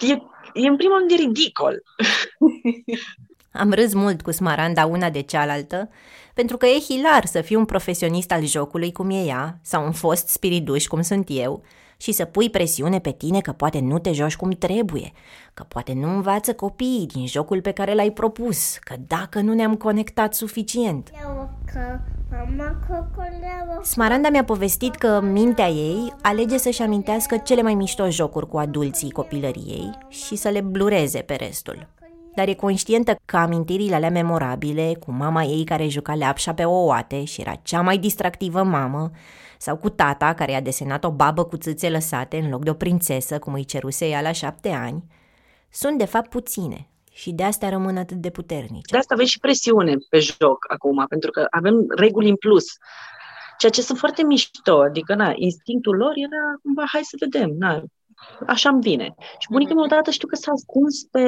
e, 0.00 0.12
e 0.62 0.68
în 0.68 0.76
primul 0.76 0.98
rând 0.98 1.10
e 1.10 1.14
ridicol. 1.14 1.82
Am 3.52 3.72
râs 3.72 3.92
mult 3.92 4.22
cu 4.22 4.30
Smaranda 4.30 4.86
una 4.86 5.10
de 5.10 5.20
cealaltă, 5.20 5.90
pentru 6.34 6.56
că 6.56 6.66
e 6.66 6.78
hilar 6.78 7.26
să 7.26 7.40
fii 7.40 7.56
un 7.56 7.64
profesionist 7.64 8.30
al 8.32 8.46
jocului 8.46 8.92
cum 8.92 9.10
e 9.10 9.24
ea, 9.24 9.58
sau 9.62 9.84
un 9.84 9.92
fost 9.92 10.28
spiriduș 10.28 10.86
cum 10.86 11.02
sunt 11.02 11.26
eu, 11.30 11.64
și 12.02 12.12
să 12.12 12.24
pui 12.24 12.50
presiune 12.50 12.98
pe 12.98 13.10
tine 13.10 13.40
că 13.40 13.52
poate 13.52 13.80
nu 13.80 13.98
te 13.98 14.12
joci 14.12 14.36
cum 14.36 14.50
trebuie, 14.50 15.12
că 15.54 15.64
poate 15.68 15.92
nu 15.92 16.08
învață 16.08 16.54
copiii 16.54 17.06
din 17.06 17.26
jocul 17.26 17.60
pe 17.60 17.72
care 17.72 17.94
l-ai 17.94 18.10
propus, 18.10 18.76
că 18.80 18.94
dacă 19.06 19.40
nu 19.40 19.54
ne-am 19.54 19.76
conectat 19.76 20.34
suficient. 20.34 21.10
Smaranda 23.82 24.28
mi-a 24.28 24.44
povestit 24.44 24.94
că 24.94 25.20
mintea 25.20 25.68
ei 25.68 26.12
alege 26.22 26.56
să-și 26.56 26.82
amintească 26.82 27.36
cele 27.36 27.62
mai 27.62 27.74
mișto 27.74 28.10
jocuri 28.10 28.48
cu 28.48 28.58
adulții 28.58 29.10
copilăriei 29.10 29.90
și 30.08 30.36
să 30.36 30.48
le 30.48 30.60
blureze 30.60 31.20
pe 31.20 31.34
restul 31.34 31.86
dar 32.34 32.48
e 32.48 32.54
conștientă 32.54 33.16
că 33.24 33.36
amintirile 33.36 33.94
alea 33.94 34.10
memorabile, 34.10 34.96
cu 35.04 35.12
mama 35.12 35.42
ei 35.42 35.64
care 35.64 35.88
juca 35.88 36.14
leapșa 36.14 36.54
pe 36.54 36.64
ouate 36.64 37.24
și 37.24 37.40
era 37.40 37.54
cea 37.54 37.80
mai 37.80 37.98
distractivă 37.98 38.62
mamă, 38.62 39.10
sau 39.58 39.76
cu 39.76 39.88
tata 39.88 40.34
care 40.34 40.54
a 40.54 40.60
desenat 40.60 41.04
o 41.04 41.10
babă 41.10 41.44
cu 41.44 41.56
țâțe 41.56 41.90
lăsate 41.90 42.36
în 42.36 42.50
loc 42.50 42.64
de 42.64 42.70
o 42.70 42.74
prințesă, 42.74 43.38
cum 43.38 43.52
îi 43.52 43.64
ceruse 43.64 44.08
ea 44.08 44.20
la 44.20 44.32
șapte 44.32 44.68
ani, 44.68 45.04
sunt 45.70 45.98
de 45.98 46.04
fapt 46.04 46.30
puține 46.30 46.88
și 47.12 47.32
de 47.32 47.42
asta 47.42 47.68
rămân 47.68 47.96
atât 47.96 48.16
de 48.16 48.30
puternice. 48.30 48.90
De 48.90 48.98
asta 48.98 49.14
avem 49.14 49.26
și 49.26 49.38
presiune 49.38 49.96
pe 50.08 50.18
joc 50.18 50.64
acum, 50.68 51.04
pentru 51.08 51.30
că 51.30 51.46
avem 51.50 51.84
reguli 51.96 52.28
în 52.28 52.36
plus. 52.36 52.64
Ceea 53.58 53.72
ce 53.72 53.82
sunt 53.82 53.98
foarte 53.98 54.22
mișto, 54.22 54.80
adică 54.80 55.14
na, 55.14 55.32
instinctul 55.34 55.96
lor 55.96 56.12
era 56.14 56.58
cumva, 56.62 56.84
hai 56.92 57.02
să 57.02 57.16
vedem, 57.20 57.50
na, 57.58 57.82
așa 58.46 58.68
îmi 58.68 58.80
vine. 58.80 59.14
Și 59.38 59.48
bunica 59.50 59.74
mea 59.74 59.84
odată 59.84 60.10
știu 60.10 60.28
că 60.28 60.36
s-a 60.36 60.52
ascuns 60.52 60.94
pe, 61.10 61.24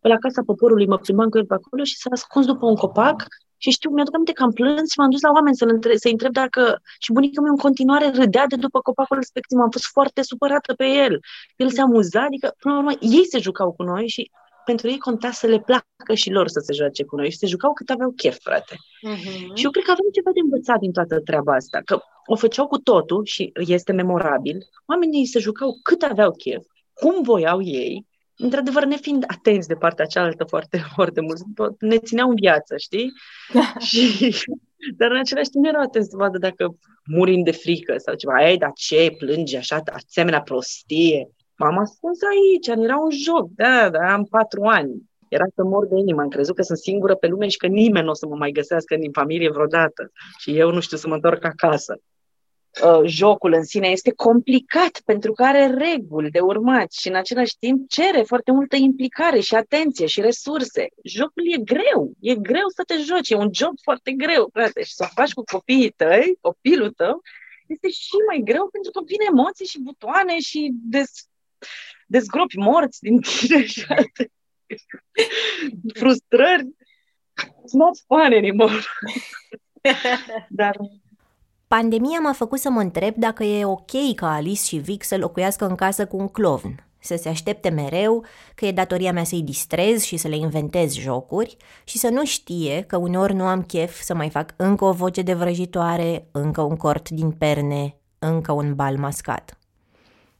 pe 0.00 0.08
la 0.08 0.18
casa 0.18 0.42
poporului, 0.46 0.86
mă 0.86 0.98
plimbam 0.98 1.28
cu 1.28 1.38
el 1.38 1.46
pe 1.46 1.54
acolo 1.54 1.82
și 1.84 1.96
s-a 1.96 2.10
ascuns 2.12 2.46
după 2.46 2.66
un 2.66 2.74
copac 2.74 3.26
și 3.64 3.70
știu, 3.70 3.90
mi-aduc 3.90 4.14
aminte 4.14 4.32
că 4.32 4.42
am 4.42 4.50
plâns 4.50 4.90
și 4.90 4.98
m-am 4.98 5.10
dus 5.10 5.20
la 5.20 5.30
oameni 5.30 5.56
să-l 5.56 5.68
întreb, 5.72 5.96
să 5.96 6.08
întreb 6.08 6.32
dacă... 6.32 6.80
Și 6.98 7.12
bunica 7.12 7.40
mea 7.40 7.50
în 7.50 7.64
continuare 7.66 8.06
râdea 8.20 8.46
de 8.46 8.56
după 8.56 8.78
copacul 8.80 9.16
respectiv. 9.16 9.58
Am 9.58 9.70
fost 9.70 9.88
foarte 9.96 10.22
supărată 10.22 10.74
pe 10.74 10.86
el. 11.04 11.20
El 11.56 11.70
se 11.70 11.80
amuza, 11.80 12.22
adică, 12.24 12.54
până 12.60 12.74
la 12.74 12.80
urmă, 12.80 12.92
ei 13.00 13.26
se 13.32 13.38
jucau 13.38 13.72
cu 13.72 13.82
noi 13.82 14.08
și 14.08 14.30
pentru 14.64 14.88
ei 14.88 14.98
conta 14.98 15.30
să 15.30 15.46
le 15.46 15.60
placă 15.60 16.14
și 16.14 16.30
lor 16.30 16.48
să 16.48 16.60
se 16.60 16.72
joace 16.72 17.04
cu 17.04 17.16
noi 17.16 17.30
și 17.30 17.36
se 17.36 17.46
jucau 17.46 17.72
cât 17.72 17.90
aveau 17.90 18.10
chef, 18.10 18.38
frate. 18.42 18.74
Uh-huh. 18.74 19.54
Și 19.54 19.64
eu 19.64 19.70
cred 19.70 19.84
că 19.84 19.90
avem 19.90 20.10
ceva 20.12 20.30
de 20.34 20.40
învățat 20.40 20.78
din 20.78 20.92
toată 20.92 21.20
treaba 21.20 21.54
asta, 21.54 21.80
că 21.84 21.98
o 22.26 22.36
făceau 22.36 22.66
cu 22.66 22.78
totul 22.78 23.24
și 23.24 23.52
este 23.54 23.92
memorabil. 23.92 24.58
Oamenii 24.86 25.26
se 25.26 25.38
jucau 25.38 25.78
cât 25.82 26.02
aveau 26.02 26.30
chef, 26.30 26.64
cum 26.92 27.22
voiau 27.22 27.62
ei, 27.62 28.06
într-adevăr, 28.36 28.84
ne 28.84 28.96
fiind 28.96 29.24
atenți 29.26 29.68
de 29.68 29.74
partea 29.74 30.04
cealaltă 30.04 30.44
foarte, 30.44 30.78
foarte 30.94 31.20
mult, 31.20 31.40
ne 31.80 31.98
țineau 31.98 32.28
în 32.28 32.34
viață, 32.34 32.76
știi? 32.76 33.12
și, 33.88 34.30
dar 34.96 35.10
în 35.10 35.18
același 35.18 35.48
timp 35.48 35.64
erau 35.64 35.82
atenți 35.82 36.10
să 36.10 36.16
vadă 36.16 36.38
dacă 36.38 36.78
murim 37.04 37.42
de 37.42 37.50
frică 37.50 37.94
sau 37.96 38.14
ceva. 38.14 38.48
Ei, 38.48 38.58
dar 38.58 38.70
ce, 38.74 39.14
plânge 39.18 39.56
așa, 39.56 39.82
asemenea 39.92 40.42
prostie. 40.42 41.28
M-am 41.56 41.78
ascuns 41.78 42.18
aici, 42.22 42.84
era 42.84 42.96
un 42.96 43.10
joc, 43.10 43.48
da, 43.54 43.90
da, 43.90 44.12
am 44.12 44.24
patru 44.24 44.62
ani. 44.62 44.92
Era 45.28 45.44
să 45.54 45.64
mor 45.64 45.86
de 45.86 45.98
inimă, 45.98 46.20
am 46.20 46.28
crezut 46.28 46.56
că 46.56 46.62
sunt 46.62 46.78
singură 46.78 47.14
pe 47.14 47.26
lume 47.26 47.48
și 47.48 47.56
că 47.56 47.66
nimeni 47.66 48.04
nu 48.04 48.10
o 48.10 48.14
să 48.14 48.26
mă 48.26 48.36
mai 48.36 48.50
găsească 48.50 48.96
din 48.96 49.12
familie 49.12 49.50
vreodată. 49.50 50.10
Și 50.38 50.58
eu 50.58 50.70
nu 50.70 50.80
știu 50.80 50.96
să 50.96 51.08
mă 51.08 51.14
întorc 51.14 51.44
acasă. 51.44 52.00
Uh, 52.82 53.00
jocul 53.04 53.52
în 53.52 53.64
sine 53.64 53.88
este 53.88 54.12
complicat 54.12 55.00
pentru 55.04 55.32
că 55.32 55.44
are 55.44 55.66
reguli 55.66 56.30
de 56.30 56.40
urmat 56.40 56.92
și 56.92 57.08
în 57.08 57.14
același 57.14 57.58
timp 57.58 57.88
cere 57.88 58.22
foarte 58.22 58.52
multă 58.52 58.76
implicare 58.76 59.40
și 59.40 59.54
atenție 59.54 60.06
și 60.06 60.20
resurse. 60.20 60.86
Jocul 61.02 61.42
e 61.52 61.62
greu, 61.62 62.12
e 62.20 62.34
greu 62.34 62.68
să 62.74 62.82
te 62.86 62.94
joci, 62.96 63.30
e 63.30 63.34
un 63.34 63.50
job 63.52 63.74
foarte 63.82 64.12
greu, 64.12 64.48
frate, 64.52 64.82
și 64.82 64.94
să 64.94 65.04
o 65.06 65.12
faci 65.14 65.32
cu 65.32 65.42
copiii 65.52 65.90
tăi, 65.90 66.38
copilul 66.40 66.90
tău, 66.90 67.22
este 67.66 67.88
și 67.90 68.16
mai 68.26 68.40
greu 68.44 68.68
pentru 68.72 68.90
că 68.90 69.00
vin 69.06 69.20
emoții 69.30 69.66
și 69.66 69.82
butoane 69.82 70.38
și 70.38 70.70
des, 70.72 71.10
dezgropi 72.14 72.58
morți 72.58 73.00
din 73.00 73.20
tine 73.20 73.64
și 73.64 73.84
alte 73.88 74.30
frustrări. 75.98 76.74
It's 77.42 77.72
not 77.72 77.96
fun 78.06 78.32
anymore. 78.32 78.80
Dar 80.60 80.76
Pandemia 81.66 82.18
m-a 82.20 82.32
făcut 82.32 82.58
să 82.58 82.70
mă 82.70 82.80
întreb 82.80 83.14
dacă 83.16 83.44
e 83.44 83.64
ok 83.64 84.14
ca 84.14 84.34
Alice 84.34 84.64
și 84.64 84.76
Vic 84.76 85.02
să 85.02 85.16
locuiască 85.16 85.66
în 85.66 85.74
casă 85.74 86.06
cu 86.06 86.16
un 86.16 86.28
clovn, 86.28 86.86
să 86.98 87.16
se 87.16 87.28
aștepte 87.28 87.68
mereu 87.68 88.24
că 88.54 88.66
e 88.66 88.72
datoria 88.72 89.12
mea 89.12 89.24
să-i 89.24 89.42
distrez 89.42 90.02
și 90.02 90.16
să 90.16 90.28
le 90.28 90.36
inventez 90.36 90.94
jocuri 90.94 91.56
și 91.84 91.98
să 91.98 92.08
nu 92.08 92.24
știe 92.24 92.82
că 92.82 92.96
uneori 92.96 93.34
nu 93.34 93.44
am 93.44 93.62
chef 93.62 94.00
să 94.00 94.14
mai 94.14 94.30
fac 94.30 94.54
încă 94.56 94.84
o 94.84 94.92
voce 94.92 95.22
de 95.22 95.34
vrăjitoare, 95.34 96.28
încă 96.32 96.60
un 96.60 96.76
cort 96.76 97.08
din 97.08 97.30
perne, 97.30 97.96
încă 98.18 98.52
un 98.52 98.74
bal 98.74 98.96
mascat. 98.96 99.58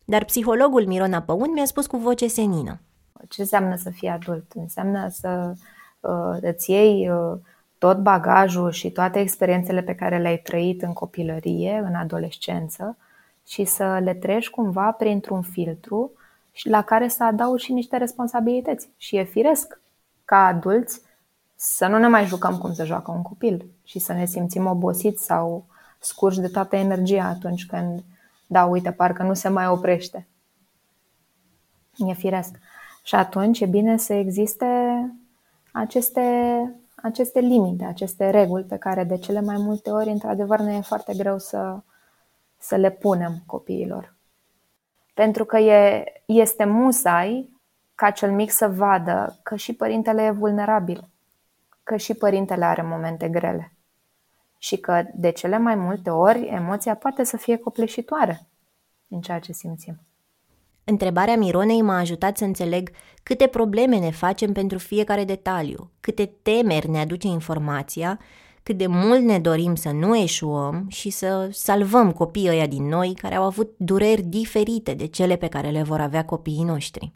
Dar 0.04 0.24
psihologul 0.24 0.86
Mirona 0.86 1.22
Păun 1.22 1.52
mi-a 1.52 1.64
spus 1.64 1.86
cu 1.86 1.96
voce 1.96 2.26
senină. 2.26 2.80
Ce 3.28 3.40
înseamnă 3.40 3.76
să 3.76 3.90
fii 3.90 4.08
adult? 4.08 4.52
Înseamnă 4.54 5.08
să 5.08 5.52
uh, 6.00 6.36
îți 6.40 6.70
iei 6.70 7.10
uh, 7.10 7.38
tot 7.78 7.98
bagajul 7.98 8.70
și 8.70 8.90
toate 8.90 9.20
experiențele 9.20 9.82
pe 9.82 9.94
care 9.94 10.18
le-ai 10.18 10.38
trăit 10.38 10.82
în 10.82 10.92
copilărie, 10.92 11.82
în 11.86 11.94
adolescență 11.94 12.96
și 13.46 13.64
să 13.64 14.00
le 14.02 14.14
treci 14.14 14.50
cumva 14.50 14.90
printr-un 14.90 15.42
filtru 15.42 16.12
și 16.52 16.68
la 16.68 16.82
care 16.82 17.08
să 17.08 17.24
adaugi 17.24 17.64
și 17.64 17.72
niște 17.72 17.96
responsabilități. 17.96 18.88
Și 18.96 19.16
e 19.16 19.22
firesc 19.24 19.80
ca 20.24 20.46
adulți 20.46 21.00
să 21.56 21.86
nu 21.86 21.98
ne 21.98 22.08
mai 22.08 22.26
jucăm 22.26 22.58
cum 22.58 22.72
se 22.72 22.84
joacă 22.84 23.10
un 23.10 23.22
copil 23.22 23.66
și 23.84 23.98
să 23.98 24.12
ne 24.12 24.24
simțim 24.24 24.66
obosiți 24.66 25.24
sau 25.24 25.66
scurși 25.98 26.40
de 26.40 26.48
toată 26.48 26.76
energia 26.76 27.24
atunci 27.24 27.66
când, 27.66 28.02
da, 28.54 28.64
uite, 28.64 28.92
parcă 28.92 29.22
nu 29.22 29.34
se 29.34 29.48
mai 29.48 29.66
oprește. 29.66 30.28
E 31.96 32.12
firesc. 32.12 32.58
Și 33.02 33.14
atunci 33.14 33.60
e 33.60 33.66
bine 33.66 33.96
să 33.96 34.12
existe 34.12 34.66
aceste 35.72 36.22
aceste 36.94 37.40
limite, 37.40 37.84
aceste 37.84 38.30
reguli 38.30 38.64
pe 38.64 38.76
care 38.76 39.04
de 39.04 39.18
cele 39.18 39.40
mai 39.40 39.56
multe 39.58 39.90
ori, 39.90 40.10
într-adevăr, 40.10 40.60
ne 40.60 40.76
e 40.76 40.80
foarte 40.80 41.14
greu 41.14 41.38
să, 41.38 41.78
să 42.58 42.76
le 42.76 42.90
punem 42.90 43.42
copiilor. 43.46 44.14
Pentru 45.14 45.44
că 45.44 45.58
e, 45.58 46.04
este 46.26 46.64
musai 46.64 47.58
ca 47.94 48.10
cel 48.10 48.32
mic 48.32 48.50
să 48.50 48.68
vadă 48.68 49.38
că 49.42 49.56
și 49.56 49.74
părintele 49.74 50.22
e 50.22 50.30
vulnerabil, 50.30 51.08
că 51.82 51.96
și 51.96 52.14
părintele 52.14 52.64
are 52.64 52.82
momente 52.82 53.28
grele 53.28 53.73
și 54.64 54.76
că 54.76 55.04
de 55.14 55.30
cele 55.30 55.58
mai 55.58 55.74
multe 55.74 56.10
ori 56.10 56.46
emoția 56.46 56.94
poate 56.94 57.24
să 57.24 57.36
fie 57.36 57.56
copleșitoare 57.56 58.46
în 59.08 59.20
ceea 59.20 59.38
ce 59.38 59.52
simțim. 59.52 60.00
Întrebarea 60.84 61.36
Mironei 61.36 61.82
m-a 61.82 61.98
ajutat 61.98 62.36
să 62.36 62.44
înțeleg 62.44 62.90
câte 63.22 63.46
probleme 63.46 63.98
ne 63.98 64.10
facem 64.10 64.52
pentru 64.52 64.78
fiecare 64.78 65.24
detaliu, 65.24 65.90
câte 66.00 66.26
temeri 66.42 66.90
ne 66.90 66.98
aduce 66.98 67.26
informația, 67.26 68.18
cât 68.62 68.76
de 68.76 68.86
mult 68.86 69.20
ne 69.20 69.38
dorim 69.38 69.74
să 69.74 69.90
nu 69.90 70.16
eșuăm 70.16 70.84
și 70.88 71.10
să 71.10 71.48
salvăm 71.52 72.12
copiii 72.12 72.48
ăia 72.48 72.66
din 72.66 72.88
noi 72.88 73.14
care 73.14 73.34
au 73.34 73.44
avut 73.44 73.74
dureri 73.76 74.22
diferite 74.22 74.94
de 74.94 75.06
cele 75.06 75.36
pe 75.36 75.48
care 75.48 75.70
le 75.70 75.82
vor 75.82 76.00
avea 76.00 76.24
copiii 76.24 76.64
noștri. 76.64 77.12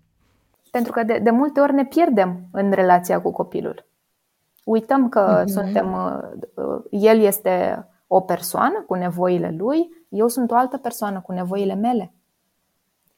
Pentru 0.70 0.92
că 0.92 1.02
de, 1.02 1.18
de 1.18 1.30
multe 1.30 1.60
ori 1.60 1.72
ne 1.72 1.84
pierdem 1.84 2.48
în 2.52 2.72
relația 2.72 3.20
cu 3.20 3.32
copilul. 3.32 3.86
Uităm 4.68 5.08
că 5.08 5.42
uh-huh. 5.42 5.46
suntem, 5.46 5.92
uh, 6.54 6.82
el 6.90 7.20
este 7.20 7.86
o 8.06 8.20
persoană 8.20 8.84
cu 8.86 8.94
nevoile 8.94 9.54
lui, 9.58 9.88
eu 10.08 10.28
sunt 10.28 10.50
o 10.50 10.54
altă 10.54 10.76
persoană 10.76 11.20
cu 11.20 11.32
nevoile 11.32 11.74
mele. 11.74 12.12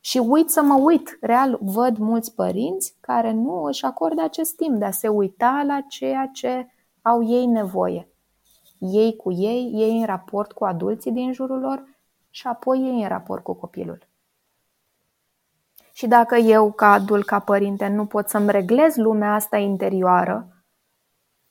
Și 0.00 0.18
uit 0.18 0.50
să 0.50 0.62
mă 0.62 0.74
uit. 0.74 1.18
Real, 1.20 1.58
văd 1.60 1.96
mulți 1.96 2.34
părinți 2.34 2.96
care 3.00 3.32
nu 3.32 3.62
își 3.62 3.84
acordă 3.84 4.22
acest 4.22 4.56
timp 4.56 4.78
de 4.78 4.84
a 4.84 4.90
se 4.90 5.08
uita 5.08 5.62
la 5.66 5.80
ceea 5.88 6.30
ce 6.32 6.66
au 7.02 7.24
ei 7.28 7.46
nevoie. 7.46 8.08
Ei 8.78 9.16
cu 9.16 9.32
ei, 9.32 9.70
ei 9.74 9.98
în 10.00 10.06
raport 10.06 10.52
cu 10.52 10.64
adulții 10.64 11.12
din 11.12 11.32
jurul 11.32 11.58
lor 11.60 11.84
și 12.30 12.46
apoi 12.46 12.78
ei 12.78 13.02
în 13.02 13.08
raport 13.08 13.42
cu 13.42 13.52
copilul. 13.52 14.08
Și 15.92 16.06
dacă 16.06 16.36
eu, 16.36 16.72
ca 16.72 16.92
adult, 16.92 17.26
ca 17.26 17.38
părinte, 17.38 17.88
nu 17.88 18.06
pot 18.06 18.28
să-mi 18.28 18.50
reglez 18.50 18.96
lumea 18.96 19.34
asta 19.34 19.56
interioară, 19.56 20.59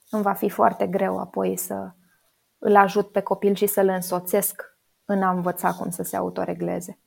îmi 0.09 0.23
va 0.23 0.33
fi 0.33 0.49
foarte 0.49 0.87
greu 0.87 1.19
apoi 1.19 1.57
să 1.57 1.91
îl 2.57 2.75
ajut 2.75 3.11
pe 3.11 3.21
copil 3.21 3.55
și 3.55 3.67
să-l 3.67 3.87
însoțesc 3.87 4.61
în 5.05 5.23
a 5.23 5.29
învăța 5.29 5.73
cum 5.73 5.89
să 5.89 6.03
se 6.03 6.15
autoregleze. 6.15 6.99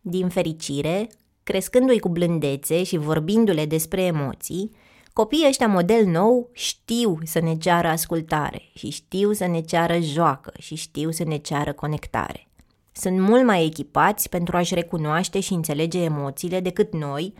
Din 0.00 0.28
fericire, 0.28 1.08
crescându-i 1.42 1.98
cu 1.98 2.08
blândețe 2.08 2.82
și 2.82 2.96
vorbindu-le 2.96 3.66
despre 3.66 4.02
emoții, 4.02 4.76
copiii 5.12 5.46
ăștia 5.48 5.68
model 5.68 6.06
nou 6.06 6.50
știu 6.52 7.18
să 7.24 7.40
ne 7.40 7.56
ceară 7.56 7.88
ascultare 7.88 8.62
și 8.74 8.90
știu 8.90 9.32
să 9.32 9.46
ne 9.46 9.60
ceară 9.60 9.98
joacă 9.98 10.52
și 10.58 10.74
știu 10.74 11.10
să 11.10 11.24
ne 11.24 11.36
ceară 11.36 11.72
conectare. 11.72 12.48
Sunt 12.92 13.20
mult 13.20 13.44
mai 13.44 13.64
echipați 13.64 14.28
pentru 14.28 14.56
a-și 14.56 14.74
recunoaște 14.74 15.40
și 15.40 15.52
înțelege 15.52 16.02
emoțiile 16.02 16.60
decât 16.60 16.92
noi, 16.92 17.34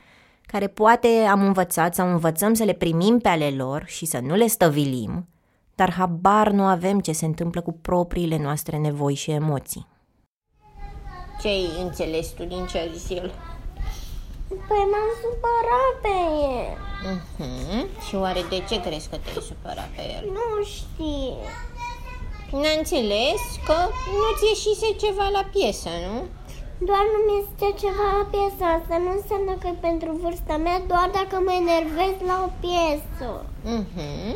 care 0.50 0.66
poate 0.66 1.08
am 1.30 1.42
învățat 1.42 1.94
sau 1.94 2.10
învățăm 2.10 2.54
să 2.54 2.64
le 2.64 2.72
primim 2.72 3.18
pe 3.18 3.28
ale 3.28 3.50
lor 3.50 3.84
și 3.86 4.06
să 4.06 4.18
nu 4.22 4.34
le 4.34 4.46
stăvilim, 4.46 5.28
dar 5.74 5.92
habar 5.92 6.50
nu 6.50 6.62
avem 6.62 7.00
ce 7.00 7.12
se 7.12 7.24
întâmplă 7.24 7.60
cu 7.60 7.72
propriile 7.72 8.38
noastre 8.38 8.76
nevoi 8.78 9.14
și 9.14 9.30
emoții. 9.30 9.86
Ce 11.40 11.48
ai 11.48 11.68
înțeles 11.82 12.28
tu 12.28 12.44
din 12.44 12.66
ce 12.66 12.78
a 12.78 12.92
zis 12.92 13.10
el? 13.10 13.34
Păi 14.48 14.84
m-am 14.92 15.10
supărat 15.22 15.94
pe 16.02 16.14
el. 16.56 16.76
Uh-huh. 17.10 18.06
Și 18.08 18.14
oare 18.14 18.42
de 18.48 18.64
ce 18.68 18.80
crezi 18.80 19.08
că 19.08 19.16
te-ai 19.16 19.44
supărat 19.48 19.88
pe 19.96 20.02
el? 20.16 20.24
Nu 20.36 20.64
știu. 20.64 21.36
N-a 22.60 22.74
înțeles 22.78 23.42
că 23.66 23.76
nu-ți 24.18 24.48
ieșise 24.52 24.88
ceva 25.06 25.28
la 25.32 25.44
piesă, 25.52 25.88
nu? 26.06 26.18
Doar 26.88 27.04
nu 27.12 27.18
mi 27.26 27.38
este 27.42 27.66
ceva 27.82 28.06
la 28.16 28.24
piesa 28.32 28.66
asta. 28.76 28.94
Nu 29.04 29.10
înseamnă 29.18 29.52
că 29.60 29.66
e 29.70 29.86
pentru 29.88 30.10
vârsta 30.22 30.56
mea, 30.64 30.78
doar 30.92 31.08
dacă 31.18 31.34
mă 31.46 31.52
enervez 31.64 32.14
la 32.30 32.36
o 32.46 32.50
piesă. 32.64 33.28
Uh-huh. 33.76 34.30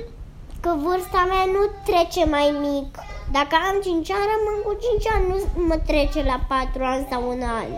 Că 0.64 0.70
vârsta 0.86 1.20
mea 1.32 1.44
nu 1.56 1.62
trece 1.88 2.22
mai 2.36 2.48
mic. 2.66 2.90
Dacă 3.36 3.54
am 3.68 3.76
5 3.82 4.10
ani, 4.16 4.30
rămân 4.32 4.56
cu 4.66 4.72
5 5.00 5.12
ani, 5.14 5.24
nu 5.30 5.36
mă 5.68 5.76
trece 5.90 6.20
la 6.32 6.38
4 6.48 6.82
ani 6.92 7.06
sau 7.10 7.20
un 7.34 7.42
an. 7.60 7.70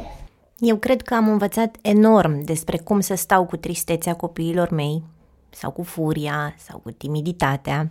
Eu 0.59 0.77
cred 0.77 1.03
că 1.03 1.15
am 1.15 1.29
învățat 1.29 1.77
enorm 1.81 2.45
despre 2.45 2.77
cum 2.79 3.01
să 3.01 3.15
stau 3.15 3.47
cu 3.47 3.57
tristețea 3.57 4.15
copiilor 4.15 4.71
mei, 4.71 5.03
sau 5.51 5.71
cu 5.71 5.83
furia, 5.83 6.55
sau 6.59 6.79
cu 6.79 6.91
timiditatea, 6.91 7.91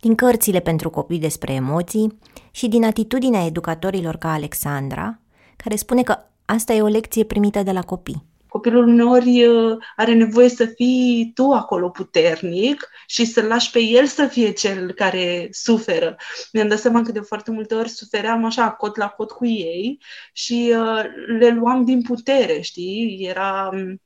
din 0.00 0.14
cărțile 0.14 0.60
pentru 0.60 0.90
copii 0.90 1.18
despre 1.18 1.52
emoții 1.52 2.18
și 2.50 2.68
din 2.68 2.84
atitudinea 2.84 3.44
educatorilor 3.44 4.16
ca 4.16 4.32
Alexandra, 4.32 5.21
care 5.62 5.76
spune 5.76 6.02
că 6.02 6.18
asta 6.44 6.72
e 6.72 6.82
o 6.82 6.86
lecție 6.86 7.24
primită 7.24 7.62
de 7.62 7.72
la 7.72 7.82
copii. 7.82 8.24
Copilul 8.48 8.86
uneori 8.86 9.46
uh, 9.46 9.76
are 9.96 10.14
nevoie 10.14 10.48
să 10.48 10.66
fii 10.66 11.30
tu 11.34 11.50
acolo 11.50 11.88
puternic 11.88 12.88
și 13.06 13.24
să-l 13.24 13.44
lași 13.46 13.70
pe 13.70 13.80
el 13.80 14.06
să 14.06 14.26
fie 14.26 14.50
cel 14.50 14.92
care 14.92 15.48
suferă. 15.50 16.16
Mi-am 16.52 16.68
dat 16.68 16.78
seama 16.78 17.02
că 17.02 17.12
de 17.12 17.20
foarte 17.20 17.50
multe 17.50 17.74
ori 17.74 17.88
sufeream 17.88 18.44
așa, 18.44 18.70
cot 18.70 18.96
la 18.96 19.08
cot 19.08 19.30
cu 19.30 19.46
ei 19.46 19.98
și 20.32 20.74
uh, 20.76 21.04
le 21.38 21.48
luam 21.48 21.84
din 21.84 22.02
putere, 22.02 22.60
știi? 22.60 23.26
Era 23.28 23.70
mm, 23.72 24.00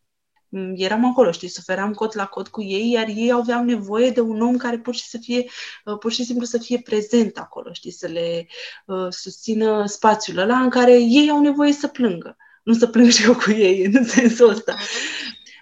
eram 0.75 1.05
acolo, 1.05 1.31
știi, 1.31 1.49
suferam 1.49 1.92
cot 1.92 2.14
la 2.14 2.27
cot 2.27 2.49
cu 2.49 2.62
ei, 2.62 2.90
iar 2.90 3.07
ei 3.09 3.33
aveau 3.33 3.64
nevoie 3.64 4.11
de 4.11 4.21
un 4.21 4.40
om 4.40 4.57
care 4.57 4.79
pur 4.79 4.95
și, 4.95 5.09
să 5.09 5.19
fie, 5.19 5.45
uh, 5.85 5.99
pur 5.99 6.12
și 6.12 6.25
simplu 6.25 6.45
să 6.45 6.59
fie 6.59 6.79
prezent 6.79 7.38
acolo, 7.38 7.73
știi, 7.73 7.92
să 7.92 8.07
le 8.07 8.47
uh, 8.87 9.07
susțină 9.11 9.87
spațiul 9.87 10.38
ăla 10.38 10.59
în 10.59 10.71
care 10.71 10.92
ei 10.92 11.31
au 11.31 11.40
nevoie 11.40 11.73
să 11.73 11.87
plângă 11.87 12.37
nu 12.66 12.73
să 12.73 12.87
plâng 12.87 13.11
și 13.11 13.25
eu 13.25 13.35
cu 13.35 13.51
ei 13.51 13.85
în 13.92 14.05
sensul 14.05 14.49
ăsta. 14.49 14.77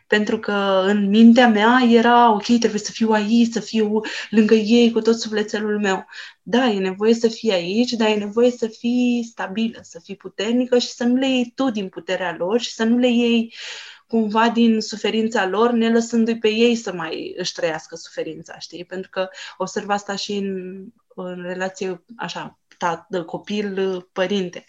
Pentru 0.06 0.38
că 0.38 0.84
în 0.86 1.08
mintea 1.08 1.48
mea 1.48 1.82
era, 1.90 2.32
ok, 2.32 2.44
trebuie 2.44 2.80
să 2.80 2.90
fiu 2.90 3.10
aici, 3.10 3.52
să 3.52 3.60
fiu 3.60 4.00
lângă 4.30 4.54
ei 4.54 4.90
cu 4.90 5.00
tot 5.00 5.20
sufletelul 5.20 5.80
meu. 5.80 6.06
Da, 6.42 6.66
e 6.66 6.78
nevoie 6.78 7.14
să 7.14 7.28
fii 7.28 7.52
aici, 7.52 7.90
dar 7.90 8.08
e 8.08 8.14
nevoie 8.14 8.50
să 8.50 8.66
fii 8.66 9.26
stabilă, 9.30 9.78
să 9.82 10.00
fii 10.04 10.16
puternică 10.16 10.78
și 10.78 10.88
să 10.88 11.04
nu 11.04 11.14
le 11.14 11.28
iei 11.28 11.52
tu 11.54 11.70
din 11.70 11.88
puterea 11.88 12.34
lor 12.38 12.60
și 12.60 12.72
să 12.72 12.84
nu 12.84 12.98
le 12.98 13.08
iei 13.08 13.54
cumva 14.14 14.48
din 14.48 14.80
suferința 14.80 15.46
lor, 15.46 15.70
ne 15.70 15.90
lăsându-i 15.90 16.38
pe 16.38 16.48
ei 16.48 16.74
să 16.74 16.92
mai 16.92 17.34
își 17.36 17.52
trăiască 17.52 17.96
suferința, 17.96 18.58
știi? 18.58 18.84
Pentru 18.84 19.10
că 19.10 19.28
observ 19.56 19.88
asta 19.88 20.16
și 20.16 20.32
în, 20.32 20.80
în 21.14 21.42
relație 21.42 22.04
așa 22.16 22.58
tată, 22.84 23.24
copil, 23.24 24.00
părinte. 24.12 24.64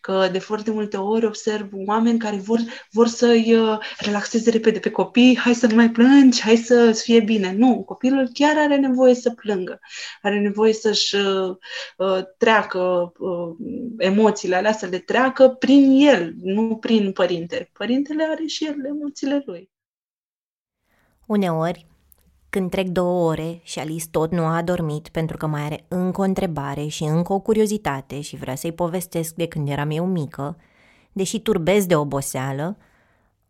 Că 0.00 0.28
de 0.32 0.38
foarte 0.38 0.70
multe 0.70 0.96
ori 0.96 1.26
observ 1.26 1.68
oameni 1.72 2.18
care 2.18 2.36
vor, 2.36 2.58
vor 2.90 3.06
să-i 3.06 3.54
uh, 3.54 3.78
relaxeze 3.98 4.50
repede 4.50 4.78
pe 4.78 4.90
copii, 4.90 5.38
hai 5.38 5.54
să 5.54 5.66
nu 5.66 5.74
mai 5.74 5.90
plângi, 5.90 6.42
hai 6.42 6.56
să 6.56 6.92
fie 6.92 7.20
bine. 7.20 7.52
Nu, 7.52 7.82
copilul 7.86 8.30
chiar 8.32 8.56
are 8.58 8.76
nevoie 8.76 9.14
să 9.14 9.30
plângă, 9.30 9.80
are 10.22 10.40
nevoie 10.40 10.72
să-și 10.72 11.14
uh, 11.14 11.56
uh, 11.96 12.20
treacă 12.38 13.12
uh, 13.18 13.56
emoțiile 13.98 14.56
alea, 14.56 14.72
să 14.72 14.86
le 14.86 14.98
treacă 14.98 15.48
prin 15.48 16.08
el, 16.08 16.32
nu 16.42 16.76
prin 16.76 17.12
părinte. 17.12 17.70
Părintele 17.72 18.24
are 18.30 18.46
și 18.46 18.64
el 18.64 18.84
emoțiile 18.86 19.42
lui. 19.46 19.70
Uneori, 21.26 21.86
când 22.50 22.70
trec 22.70 22.88
două 22.88 23.28
ore 23.30 23.60
și 23.62 23.78
Alice 23.78 24.08
tot 24.10 24.32
nu 24.32 24.44
a 24.44 24.56
adormit 24.56 25.08
pentru 25.08 25.36
că 25.36 25.46
mai 25.46 25.62
are 25.62 25.84
încă 25.88 26.20
o 26.20 26.24
întrebare 26.24 26.86
și 26.86 27.02
încă 27.02 27.32
o 27.32 27.40
curiozitate 27.40 28.20
și 28.20 28.36
vrea 28.36 28.54
să-i 28.54 28.72
povestesc 28.72 29.34
de 29.34 29.46
când 29.46 29.68
eram 29.68 29.90
eu 29.90 30.06
mică, 30.06 30.56
deși 31.12 31.40
turbez 31.40 31.86
de 31.86 31.96
oboseală, 31.96 32.76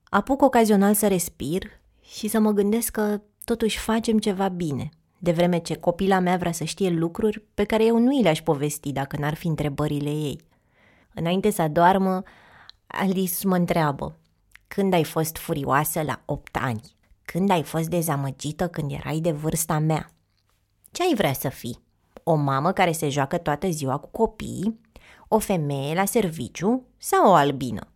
apuc 0.09 0.43
ocazional 0.43 0.95
să 0.95 1.09
respir 1.09 1.63
și 2.01 2.29
să 2.29 2.39
mă 2.39 2.51
gândesc 2.51 2.91
că 2.91 3.21
totuși 3.45 3.79
facem 3.79 4.19
ceva 4.19 4.49
bine, 4.49 4.89
de 5.19 5.33
vreme 5.33 5.59
ce 5.59 5.75
copila 5.75 6.19
mea 6.19 6.37
vrea 6.37 6.53
să 6.53 6.65
știe 6.65 6.91
lucruri 6.91 7.45
pe 7.55 7.65
care 7.65 7.85
eu 7.85 7.99
nu 7.99 8.19
i 8.19 8.23
le-aș 8.23 8.43
povesti 8.43 8.93
dacă 8.93 9.17
n-ar 9.17 9.35
fi 9.35 9.47
întrebările 9.47 10.11
ei. 10.11 10.41
Înainte 11.15 11.51
să 11.51 11.63
adoarmă, 11.63 12.23
Alice 12.87 13.47
mă 13.47 13.57
întreabă, 13.57 14.17
când 14.69 14.93
ai 14.93 15.05
fost 15.05 15.37
furioasă 15.37 16.03
la 16.03 16.23
8 16.25 16.57
ani? 16.61 16.97
Când 17.33 17.51
ai 17.51 17.63
fost 17.63 17.89
dezamăgită 17.89 18.69
când 18.69 18.93
erai 18.93 19.21
de 19.21 19.31
vârsta 19.31 19.79
mea? 19.79 20.11
Ce 20.91 21.03
ai 21.03 21.15
vrea 21.15 21.33
să 21.33 21.49
fii? 21.49 21.83
O 22.23 22.35
mamă 22.35 22.73
care 22.73 22.93
se 22.93 23.09
joacă 23.09 23.39
toată 23.39 23.71
ziua 23.71 23.97
cu 23.97 24.09
copiii? 24.09 24.81
O 25.29 25.39
femeie 25.39 25.95
la 25.95 26.05
serviciu? 26.05 26.87
Sau 26.97 27.31
o 27.31 27.35
albină? 27.35 27.87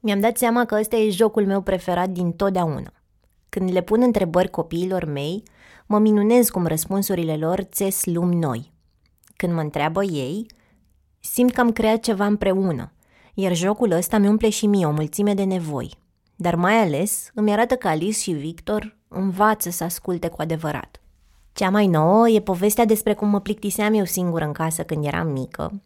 Mi-am 0.00 0.20
dat 0.20 0.36
seama 0.36 0.64
că 0.64 0.76
ăsta 0.80 0.96
e 0.96 1.10
jocul 1.10 1.46
meu 1.46 1.60
preferat 1.60 2.08
din 2.08 2.32
totdeauna. 2.32 2.92
Când 3.48 3.72
le 3.72 3.82
pun 3.82 4.02
întrebări 4.02 4.50
copiilor 4.50 5.04
mei, 5.04 5.42
mă 5.86 5.98
minunez 5.98 6.48
cum 6.48 6.66
răspunsurile 6.66 7.36
lor 7.36 7.60
țes 7.60 8.04
lumi 8.04 8.36
noi. 8.36 8.72
Când 9.36 9.52
mă 9.52 9.60
întreabă 9.60 10.04
ei, 10.04 10.46
simt 11.20 11.52
că 11.52 11.60
am 11.60 11.72
creat 11.72 12.00
ceva 12.00 12.26
împreună, 12.26 12.92
iar 13.34 13.54
jocul 13.54 13.90
ăsta 13.90 14.18
mi 14.18 14.28
umple 14.28 14.48
și 14.48 14.66
mie 14.66 14.86
o 14.86 14.90
mulțime 14.90 15.34
de 15.34 15.44
nevoi, 15.44 15.98
dar 16.42 16.54
mai 16.54 16.74
ales 16.74 17.30
îmi 17.34 17.52
arată 17.52 17.74
că 17.74 17.88
Alice 17.88 18.18
și 18.18 18.30
Victor 18.30 18.96
învață 19.08 19.70
să 19.70 19.84
asculte 19.84 20.28
cu 20.28 20.42
adevărat. 20.42 21.00
Cea 21.52 21.70
mai 21.70 21.86
nouă 21.86 22.28
e 22.28 22.40
povestea 22.40 22.84
despre 22.84 23.14
cum 23.14 23.28
mă 23.28 23.40
plictiseam 23.40 23.94
eu 23.94 24.04
singură 24.04 24.44
în 24.44 24.52
casă 24.52 24.82
când 24.82 25.04
eram 25.04 25.28
mică, 25.28 25.82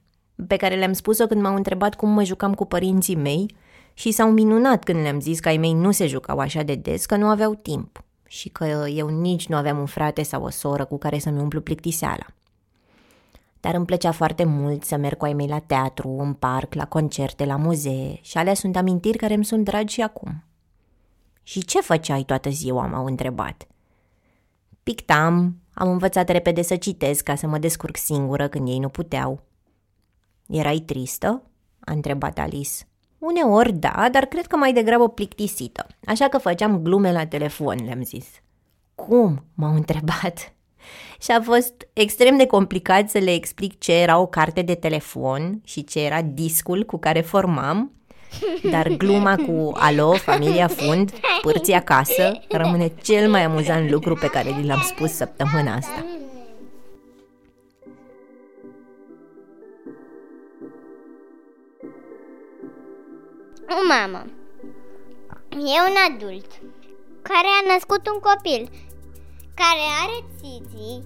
pe 0.47 0.57
care 0.57 0.75
le-am 0.75 0.93
spus-o 0.93 1.27
când 1.27 1.41
m-au 1.43 1.55
întrebat 1.55 1.95
cum 1.95 2.11
mă 2.11 2.25
jucam 2.25 2.55
cu 2.55 2.65
părinții 2.65 3.17
mei 3.17 3.55
și 3.95 4.11
s-au 4.11 4.31
minunat 4.31 4.85
când 4.85 5.01
le-am 5.01 5.21
zis 5.21 5.41
că 5.41 5.49
ai 5.49 5.57
mei 5.57 5.73
nu 5.73 5.91
se 5.91 6.07
jucau 6.07 6.39
așa 6.39 6.63
de 6.63 6.75
des, 6.75 7.07
că 7.07 7.17
nu 7.17 7.27
aveau 7.27 7.55
timp 7.55 8.05
și 8.27 8.49
că 8.49 8.65
eu 8.95 9.09
nici 9.09 9.47
nu 9.47 9.57
aveam 9.57 9.79
un 9.79 9.87
frate 9.87 10.23
sau 10.23 10.43
o 10.43 10.51
soră 10.51 10.85
cu 10.85 10.99
care 10.99 11.19
să-mi 11.19 11.41
umplu 11.41 11.61
plictiseala. 11.61 12.27
Dar 13.65 13.75
îmi 13.75 13.85
plăcea 13.85 14.11
foarte 14.11 14.45
mult 14.45 14.85
să 14.85 14.97
merg 14.97 15.17
cu 15.17 15.25
ai 15.25 15.33
mei 15.33 15.47
la 15.47 15.59
teatru, 15.59 16.09
în 16.09 16.33
parc, 16.33 16.75
la 16.75 16.87
concerte, 16.87 17.45
la 17.45 17.57
muzee 17.57 18.19
și 18.21 18.39
alea 18.39 18.55
sunt 18.55 18.77
amintiri 18.77 19.19
care 19.19 19.35
îmi 19.35 19.45
sunt 19.45 19.65
dragi 19.65 19.95
și 19.95 20.01
acum. 20.03 20.45
Și 21.43 21.65
ce 21.65 21.81
făceai 21.81 22.23
toată 22.23 22.51
ziua, 22.51 22.87
m-au 22.87 23.07
întrebat. 23.07 23.67
Pictam, 24.83 25.57
Am 25.75 25.89
învățat 25.91 26.29
repede 26.29 26.63
să 26.63 26.77
citesc 26.77 27.25
ca 27.25 27.35
să 27.35 27.47
mă 27.47 27.59
descurc 27.59 27.97
singură 27.97 28.49
când 28.49 28.69
ei 28.69 28.79
nu 28.79 28.89
puteau. 28.89 29.41
Erai 30.47 30.79
tristă? 30.79 31.43
a 31.81 31.93
întrebat 31.93 32.39
Alice. 32.39 32.85
Uneori 33.19 33.73
da, 33.73 34.09
dar 34.13 34.25
cred 34.25 34.47
că 34.47 34.57
mai 34.57 34.73
degrabă 34.73 35.09
plictisită, 35.09 35.87
așa 36.07 36.29
că 36.29 36.39
făceam 36.39 36.79
glume 36.79 37.13
la 37.13 37.27
telefon, 37.27 37.85
le-am 37.85 38.03
zis. 38.03 38.27
Cum? 38.95 39.45
m-au 39.55 39.75
întrebat. 39.75 40.55
Și 41.21 41.31
a 41.31 41.41
fost 41.43 41.75
extrem 41.93 42.37
de 42.37 42.47
complicat 42.47 43.11
să 43.11 43.19
le 43.19 43.33
explic 43.33 43.79
ce 43.79 43.93
era 43.93 44.19
o 44.19 44.27
carte 44.27 44.63
de 44.63 44.75
telefon 44.75 45.61
și 45.65 45.85
ce 45.85 46.01
era 46.01 46.23
discul 46.23 46.85
cu 46.85 46.99
care 46.99 47.21
formam, 47.21 47.93
dar 48.71 48.89
gluma 48.89 49.37
cu 49.37 49.73
alo, 49.75 50.13
familia 50.13 50.69
fund, 50.69 51.13
pârții 51.43 51.75
acasă, 51.75 52.41
rămâne 52.49 52.93
cel 53.03 53.31
mai 53.31 53.43
amuzant 53.43 53.91
lucru 53.91 54.15
pe 54.15 54.27
care 54.27 54.49
li 54.49 54.67
l-am 54.67 54.81
spus 54.81 55.13
săptămâna 55.13 55.75
asta. 55.75 56.05
O 63.69 63.87
mamă 63.89 64.25
e 65.51 65.79
un 65.89 65.97
adult 66.09 66.47
care 67.23 67.49
a 67.63 67.73
născut 67.73 68.09
un 68.09 68.19
copil 68.19 68.71
care 69.61 69.85
are 70.03 70.19
țiții, 70.39 70.97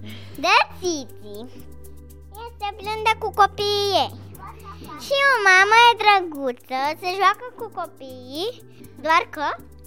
de 0.45 0.55
țiții, 0.79 1.43
este 2.45 2.67
blândă 2.77 3.13
cu 3.19 3.29
copiii 3.41 3.93
ei. 4.03 4.13
Și 5.05 5.15
o 5.31 5.35
mamă 5.47 5.77
e 5.87 5.99
drăguță, 6.01 6.81
se 7.01 7.09
joacă 7.19 7.45
cu 7.59 7.65
copiii, 7.79 8.51
doar 9.01 9.23
că 9.29 9.45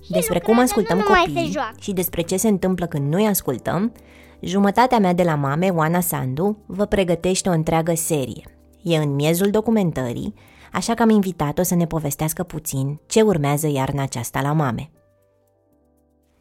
despre 0.08 0.38
cum 0.38 0.58
ascultăm 0.58 1.00
copiii 1.00 1.58
și 1.78 1.92
despre 1.92 2.22
ce 2.22 2.36
se 2.36 2.48
întâmplă 2.48 2.86
când 2.86 3.12
nu-i 3.12 3.26
ascultăm, 3.26 3.92
jumătatea 4.40 4.98
mea 4.98 5.12
de 5.12 5.22
la 5.22 5.34
mame, 5.34 5.68
Oana 5.68 6.00
Sandu, 6.00 6.56
vă 6.66 6.84
pregătește 6.84 7.48
o 7.48 7.52
întreagă 7.52 7.94
serie. 7.94 8.44
E 8.82 8.96
în 8.96 9.14
miezul 9.14 9.50
documentării, 9.50 10.34
așa 10.72 10.94
că 10.94 11.02
am 11.02 11.08
invitat-o 11.08 11.62
să 11.62 11.74
ne 11.74 11.86
povestească 11.86 12.42
puțin 12.42 13.00
ce 13.06 13.20
urmează 13.20 13.66
iarna 13.68 14.02
aceasta 14.02 14.40
la 14.40 14.52
mame. 14.52 14.90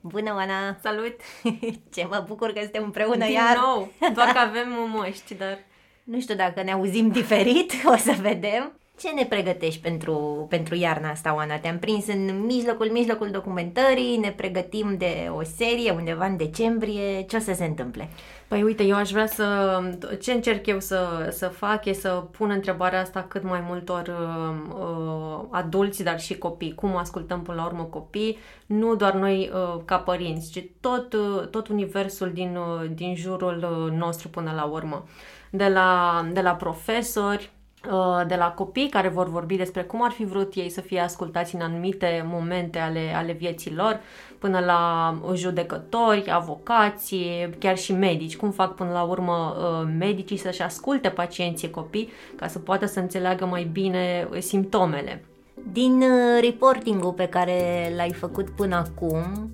Bună, 0.01 0.33
Oana! 0.33 0.77
Salut! 0.81 1.15
Ce 1.93 2.05
mă 2.09 2.23
bucur 2.27 2.51
că 2.53 2.59
suntem 2.59 2.83
împreună 2.83 3.25
Din 3.25 3.33
iar! 3.33 3.57
nou! 3.57 3.91
Doar 4.13 4.27
că 4.31 4.39
avem 4.47 4.89
măști, 4.93 5.33
dar... 5.33 5.59
Nu 6.03 6.19
știu 6.19 6.35
dacă 6.35 6.63
ne 6.63 6.71
auzim 6.71 7.07
diferit, 7.09 7.73
o 7.93 7.95
să 7.95 8.15
vedem. 8.21 8.79
Ce 9.01 9.09
ne 9.15 9.25
pregătești 9.25 9.81
pentru, 9.81 10.45
pentru 10.49 10.75
iarna 10.75 11.09
asta, 11.09 11.35
Oana? 11.35 11.57
Te-am 11.57 11.79
prins 11.79 12.07
în 12.07 12.45
mijlocul, 12.45 12.89
mijlocul 12.91 13.29
documentării, 13.31 14.17
ne 14.17 14.31
pregătim 14.31 14.95
de 14.97 15.29
o 15.35 15.43
serie 15.43 15.91
undeva 15.91 16.25
în 16.25 16.37
decembrie. 16.37 17.21
Ce 17.21 17.35
o 17.35 17.39
să 17.39 17.53
se 17.53 17.65
întâmple? 17.65 18.09
Păi 18.47 18.63
uite, 18.63 18.83
eu 18.83 18.95
aș 18.95 19.11
vrea 19.11 19.27
să... 19.27 19.79
Ce 20.21 20.31
încerc 20.31 20.65
eu 20.65 20.79
să, 20.79 21.29
să 21.31 21.47
fac 21.47 21.85
e 21.85 21.93
să 21.93 22.09
pun 22.09 22.49
întrebarea 22.49 23.01
asta 23.01 23.25
cât 23.29 23.43
mai 23.43 23.63
multor 23.67 24.07
uh, 24.07 24.75
uh, 24.79 25.45
adulți, 25.51 26.03
dar 26.03 26.19
și 26.19 26.37
copii. 26.37 26.75
Cum 26.75 26.95
ascultăm 26.95 27.41
până 27.41 27.57
la 27.57 27.65
urmă 27.65 27.83
copii? 27.83 28.37
Nu 28.65 28.95
doar 28.95 29.13
noi 29.13 29.51
uh, 29.53 29.81
ca 29.85 29.97
părinți, 29.97 30.51
ci 30.51 30.65
tot, 30.79 31.13
uh, 31.13 31.47
tot 31.47 31.67
universul 31.67 32.31
din, 32.33 32.55
uh, 32.55 32.89
din 32.93 33.15
jurul 33.15 33.85
uh, 33.87 33.97
nostru 33.97 34.29
până 34.29 34.51
la 34.55 34.63
urmă. 34.63 35.05
De 35.49 35.67
la, 35.67 36.21
de 36.33 36.41
la 36.41 36.55
profesori, 36.55 37.51
Uh, 37.53 37.60
de 38.27 38.35
la 38.35 38.51
copii 38.51 38.89
care 38.89 39.07
vor 39.07 39.29
vorbi 39.29 39.55
despre 39.55 39.83
cum 39.83 40.03
ar 40.03 40.11
fi 40.11 40.25
vrut 40.25 40.53
ei 40.55 40.69
să 40.69 40.81
fie 40.81 40.99
ascultați 40.99 41.55
în 41.55 41.61
anumite 41.61 42.25
momente 42.27 42.79
ale, 42.79 43.13
ale 43.15 43.31
vieții 43.31 43.73
lor, 43.73 43.99
până 44.39 44.59
la 44.59 45.13
judecători, 45.33 46.31
avocați, 46.31 47.15
chiar 47.59 47.77
și 47.77 47.93
medici. 47.93 48.37
Cum 48.37 48.51
fac 48.51 48.75
până 48.75 48.91
la 48.91 49.01
urmă 49.01 49.55
uh, 49.57 49.91
medicii 49.99 50.37
să-și 50.37 50.61
asculte 50.61 51.09
pacienții 51.09 51.69
copii 51.69 52.09
ca 52.35 52.47
să 52.47 52.59
poată 52.59 52.85
să 52.85 52.99
înțeleagă 52.99 53.45
mai 53.45 53.63
bine 53.63 54.27
simptomele. 54.39 55.25
Din 55.71 56.01
uh, 56.01 56.41
reportingul 56.41 57.11
pe 57.11 57.25
care 57.27 57.91
l-ai 57.95 58.13
făcut 58.13 58.49
până 58.49 58.75
acum, 58.75 59.49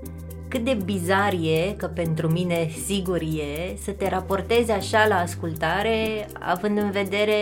cât 0.47 0.63
de 0.63 0.77
bizar 0.85 1.33
e, 1.33 1.73
că 1.77 1.85
pentru 1.85 2.31
mine 2.31 2.69
sigur 2.85 3.21
e, 3.21 3.75
să 3.83 3.91
te 3.91 4.09
raportezi 4.09 4.71
așa 4.71 5.07
la 5.07 5.15
ascultare, 5.15 6.27
având 6.39 6.77
în 6.77 6.91
vedere 6.91 7.33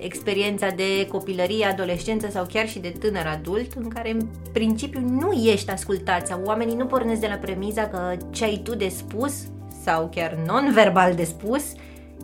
experiența 0.00 0.68
de 0.68 1.06
copilărie, 1.06 1.64
adolescență 1.64 2.28
sau 2.30 2.46
chiar 2.52 2.68
și 2.68 2.78
de 2.78 2.94
tânăr 2.98 3.26
adult, 3.26 3.72
în 3.72 3.88
care 3.88 4.10
în 4.10 4.26
principiu 4.52 5.00
nu 5.00 5.32
ești 5.32 5.70
ascultat 5.70 6.26
sau 6.26 6.40
oamenii 6.44 6.76
nu 6.76 6.86
pornesc 6.86 7.20
de 7.20 7.26
la 7.26 7.34
premiza 7.34 7.88
că 7.88 8.16
ce 8.30 8.44
ai 8.44 8.60
tu 8.64 8.74
de 8.74 8.88
spus 8.88 9.34
sau 9.82 10.08
chiar 10.14 10.38
non-verbal 10.46 11.14
de 11.14 11.24
spus 11.24 11.62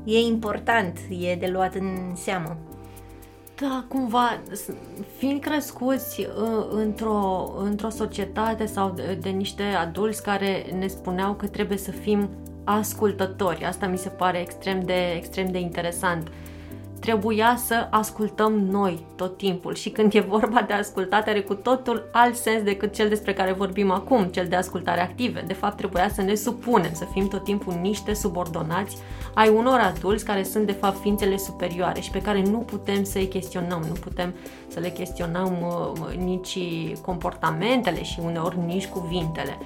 e 0.04 0.18
important, 0.18 0.98
e 1.08 1.34
de 1.34 1.46
luat 1.46 1.74
în 1.74 2.14
seamă. 2.14 2.67
Da, 3.60 3.84
cumva, 3.88 4.40
fiind 5.16 5.40
crescuți 5.40 6.20
uh, 6.20 6.66
într-o, 6.70 7.52
într-o 7.64 7.88
societate 7.88 8.66
sau 8.66 8.90
de, 8.90 9.18
de 9.20 9.28
niște 9.28 9.62
adulți 9.62 10.22
care 10.22 10.66
ne 10.78 10.86
spuneau 10.86 11.34
că 11.34 11.46
trebuie 11.46 11.78
să 11.78 11.90
fim 11.90 12.30
ascultători. 12.64 13.64
Asta 13.64 13.86
mi 13.86 13.98
se 13.98 14.08
pare 14.08 14.40
extrem 14.40 14.82
de, 14.84 15.12
extrem 15.16 15.50
de 15.50 15.58
interesant. 15.58 16.28
Trebuia 17.00 17.56
să 17.64 17.86
ascultăm 17.90 18.52
noi 18.52 19.06
tot 19.16 19.36
timpul 19.36 19.74
și 19.74 19.90
când 19.90 20.14
e 20.14 20.20
vorba 20.20 20.62
de 20.62 20.72
ascultare 20.72 21.30
are 21.30 21.40
cu 21.40 21.54
totul 21.54 22.08
alt 22.12 22.36
sens 22.36 22.62
decât 22.62 22.94
cel 22.94 23.08
despre 23.08 23.32
care 23.34 23.52
vorbim 23.52 23.90
acum, 23.90 24.24
cel 24.24 24.46
de 24.48 24.56
ascultare 24.56 25.00
active. 25.00 25.44
De 25.46 25.52
fapt, 25.52 25.76
trebuia 25.76 26.08
să 26.08 26.22
ne 26.22 26.34
supunem, 26.34 26.90
să 26.92 27.04
fim 27.12 27.28
tot 27.28 27.44
timpul 27.44 27.78
niște 27.80 28.14
subordonați 28.14 28.96
ai 29.34 29.48
unor 29.48 29.78
adulți 29.78 30.24
care 30.24 30.42
sunt 30.42 30.66
de 30.66 30.72
fapt 30.72 31.00
ființele 31.00 31.36
superioare 31.36 32.00
și 32.00 32.10
pe 32.10 32.22
care 32.22 32.42
nu 32.42 32.58
putem 32.58 33.04
să-i 33.04 33.28
chestionăm, 33.28 33.84
nu 33.88 33.94
putem 34.00 34.34
să 34.68 34.80
le 34.80 34.90
chestionăm 34.90 35.56
uh, 35.62 36.16
nici 36.16 36.58
comportamentele 37.02 38.02
și 38.02 38.20
uneori 38.24 38.58
nici 38.66 38.86
cuvintele. 38.86 39.58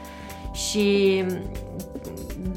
Și 0.53 1.25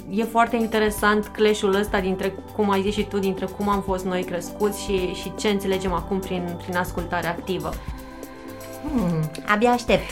e 0.09 0.23
foarte 0.23 0.55
interesant 0.55 1.27
clash-ul 1.27 1.75
ăsta 1.75 1.99
dintre, 1.99 2.33
cum 2.55 2.69
ai 2.69 2.81
zis 2.81 2.93
și 2.93 3.03
tu, 3.03 3.19
dintre 3.19 3.45
cum 3.45 3.69
am 3.69 3.81
fost 3.81 4.05
noi 4.05 4.23
crescuți 4.23 4.83
și, 4.83 5.13
și 5.13 5.31
ce 5.39 5.47
înțelegem 5.47 5.93
acum 5.93 6.19
prin, 6.19 6.57
prin 6.63 6.77
ascultare 6.77 7.27
activă. 7.27 7.73
Hmm, 8.81 9.29
abia 9.45 9.69
aștept. 9.69 10.03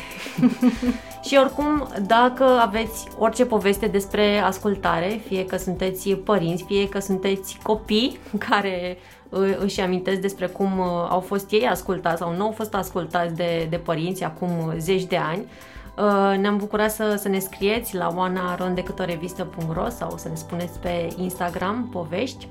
și 1.27 1.37
oricum, 1.41 1.87
dacă 2.05 2.43
aveți 2.43 3.07
orice 3.17 3.45
poveste 3.45 3.87
despre 3.87 4.39
ascultare, 4.39 5.21
fie 5.27 5.45
că 5.45 5.57
sunteți 5.57 6.09
părinți, 6.09 6.63
fie 6.63 6.89
că 6.89 6.99
sunteți 6.99 7.57
copii 7.63 8.17
care 8.49 8.97
uh, 9.29 9.55
își 9.59 9.81
amintesc 9.81 10.19
despre 10.19 10.47
cum 10.47 10.79
uh, 10.79 10.85
au 11.09 11.19
fost 11.19 11.51
ei 11.51 11.67
ascultați 11.67 12.17
sau 12.17 12.35
nu 12.35 12.43
au 12.43 12.51
fost 12.51 12.73
ascultați 12.73 13.35
de, 13.35 13.67
de 13.69 13.77
părinți 13.77 14.23
acum 14.23 14.73
zeci 14.77 15.05
de 15.05 15.17
ani, 15.17 15.41
uh, 15.41 15.72
ne-am 16.37 16.57
bucurat 16.57 16.91
să, 16.91 17.15
să 17.19 17.27
ne 17.27 17.39
scrieți 17.39 17.95
la 17.95 18.13
oanarondecâtorevistă.ro 18.15 19.89
sau 19.89 20.17
să 20.17 20.29
ne 20.29 20.35
spuneți 20.35 20.79
pe 20.79 21.07
Instagram 21.17 21.89
povești 21.91 22.47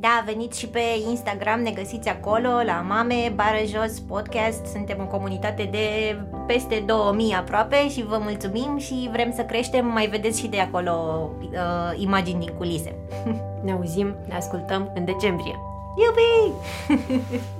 da, 0.00 0.22
veniți 0.26 0.58
și 0.58 0.68
pe 0.68 0.80
Instagram, 1.08 1.60
ne 1.60 1.70
găsiți 1.70 2.08
acolo, 2.08 2.48
la 2.48 2.84
Mame, 2.88 3.32
Bară 3.34 3.64
Jos 3.66 4.00
Podcast. 4.00 4.66
Suntem 4.66 4.98
o 5.00 5.06
comunitate 5.06 5.68
de 5.70 6.16
peste 6.46 6.82
2000 6.86 7.32
aproape 7.32 7.88
și 7.88 8.04
vă 8.04 8.18
mulțumim 8.20 8.76
și 8.78 9.08
vrem 9.12 9.32
să 9.32 9.42
creștem. 9.42 9.86
Mai 9.86 10.06
vedeți 10.06 10.40
și 10.40 10.48
de 10.48 10.60
acolo 10.60 10.92
uh, 11.40 12.00
imagini 12.00 12.44
din 12.44 12.54
culise. 12.56 12.94
Ne 13.64 13.72
auzim, 13.72 14.16
ne 14.28 14.34
ascultăm 14.34 14.92
în 14.94 15.04
decembrie. 15.04 15.58
Iubi! 15.96 16.54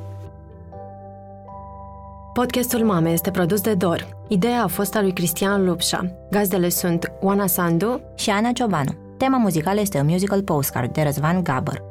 Podcastul 2.38 2.84
Mame 2.84 3.10
este 3.10 3.30
produs 3.30 3.60
de 3.60 3.74
Dor. 3.74 4.08
Ideea 4.28 4.62
a 4.62 4.66
fost 4.66 4.94
a 4.94 5.00
lui 5.00 5.12
Cristian 5.12 5.64
Lupșa. 5.64 6.26
Gazdele 6.30 6.68
sunt 6.68 7.12
Oana 7.20 7.46
Sandu 7.46 8.00
și 8.14 8.30
Ana 8.30 8.52
Ciobanu. 8.52 8.90
Tema 9.16 9.36
muzicală 9.36 9.80
este 9.80 10.00
un 10.00 10.06
musical 10.06 10.42
postcard 10.42 10.92
de 10.92 11.02
Răzvan 11.02 11.42
Gabăr. 11.42 11.82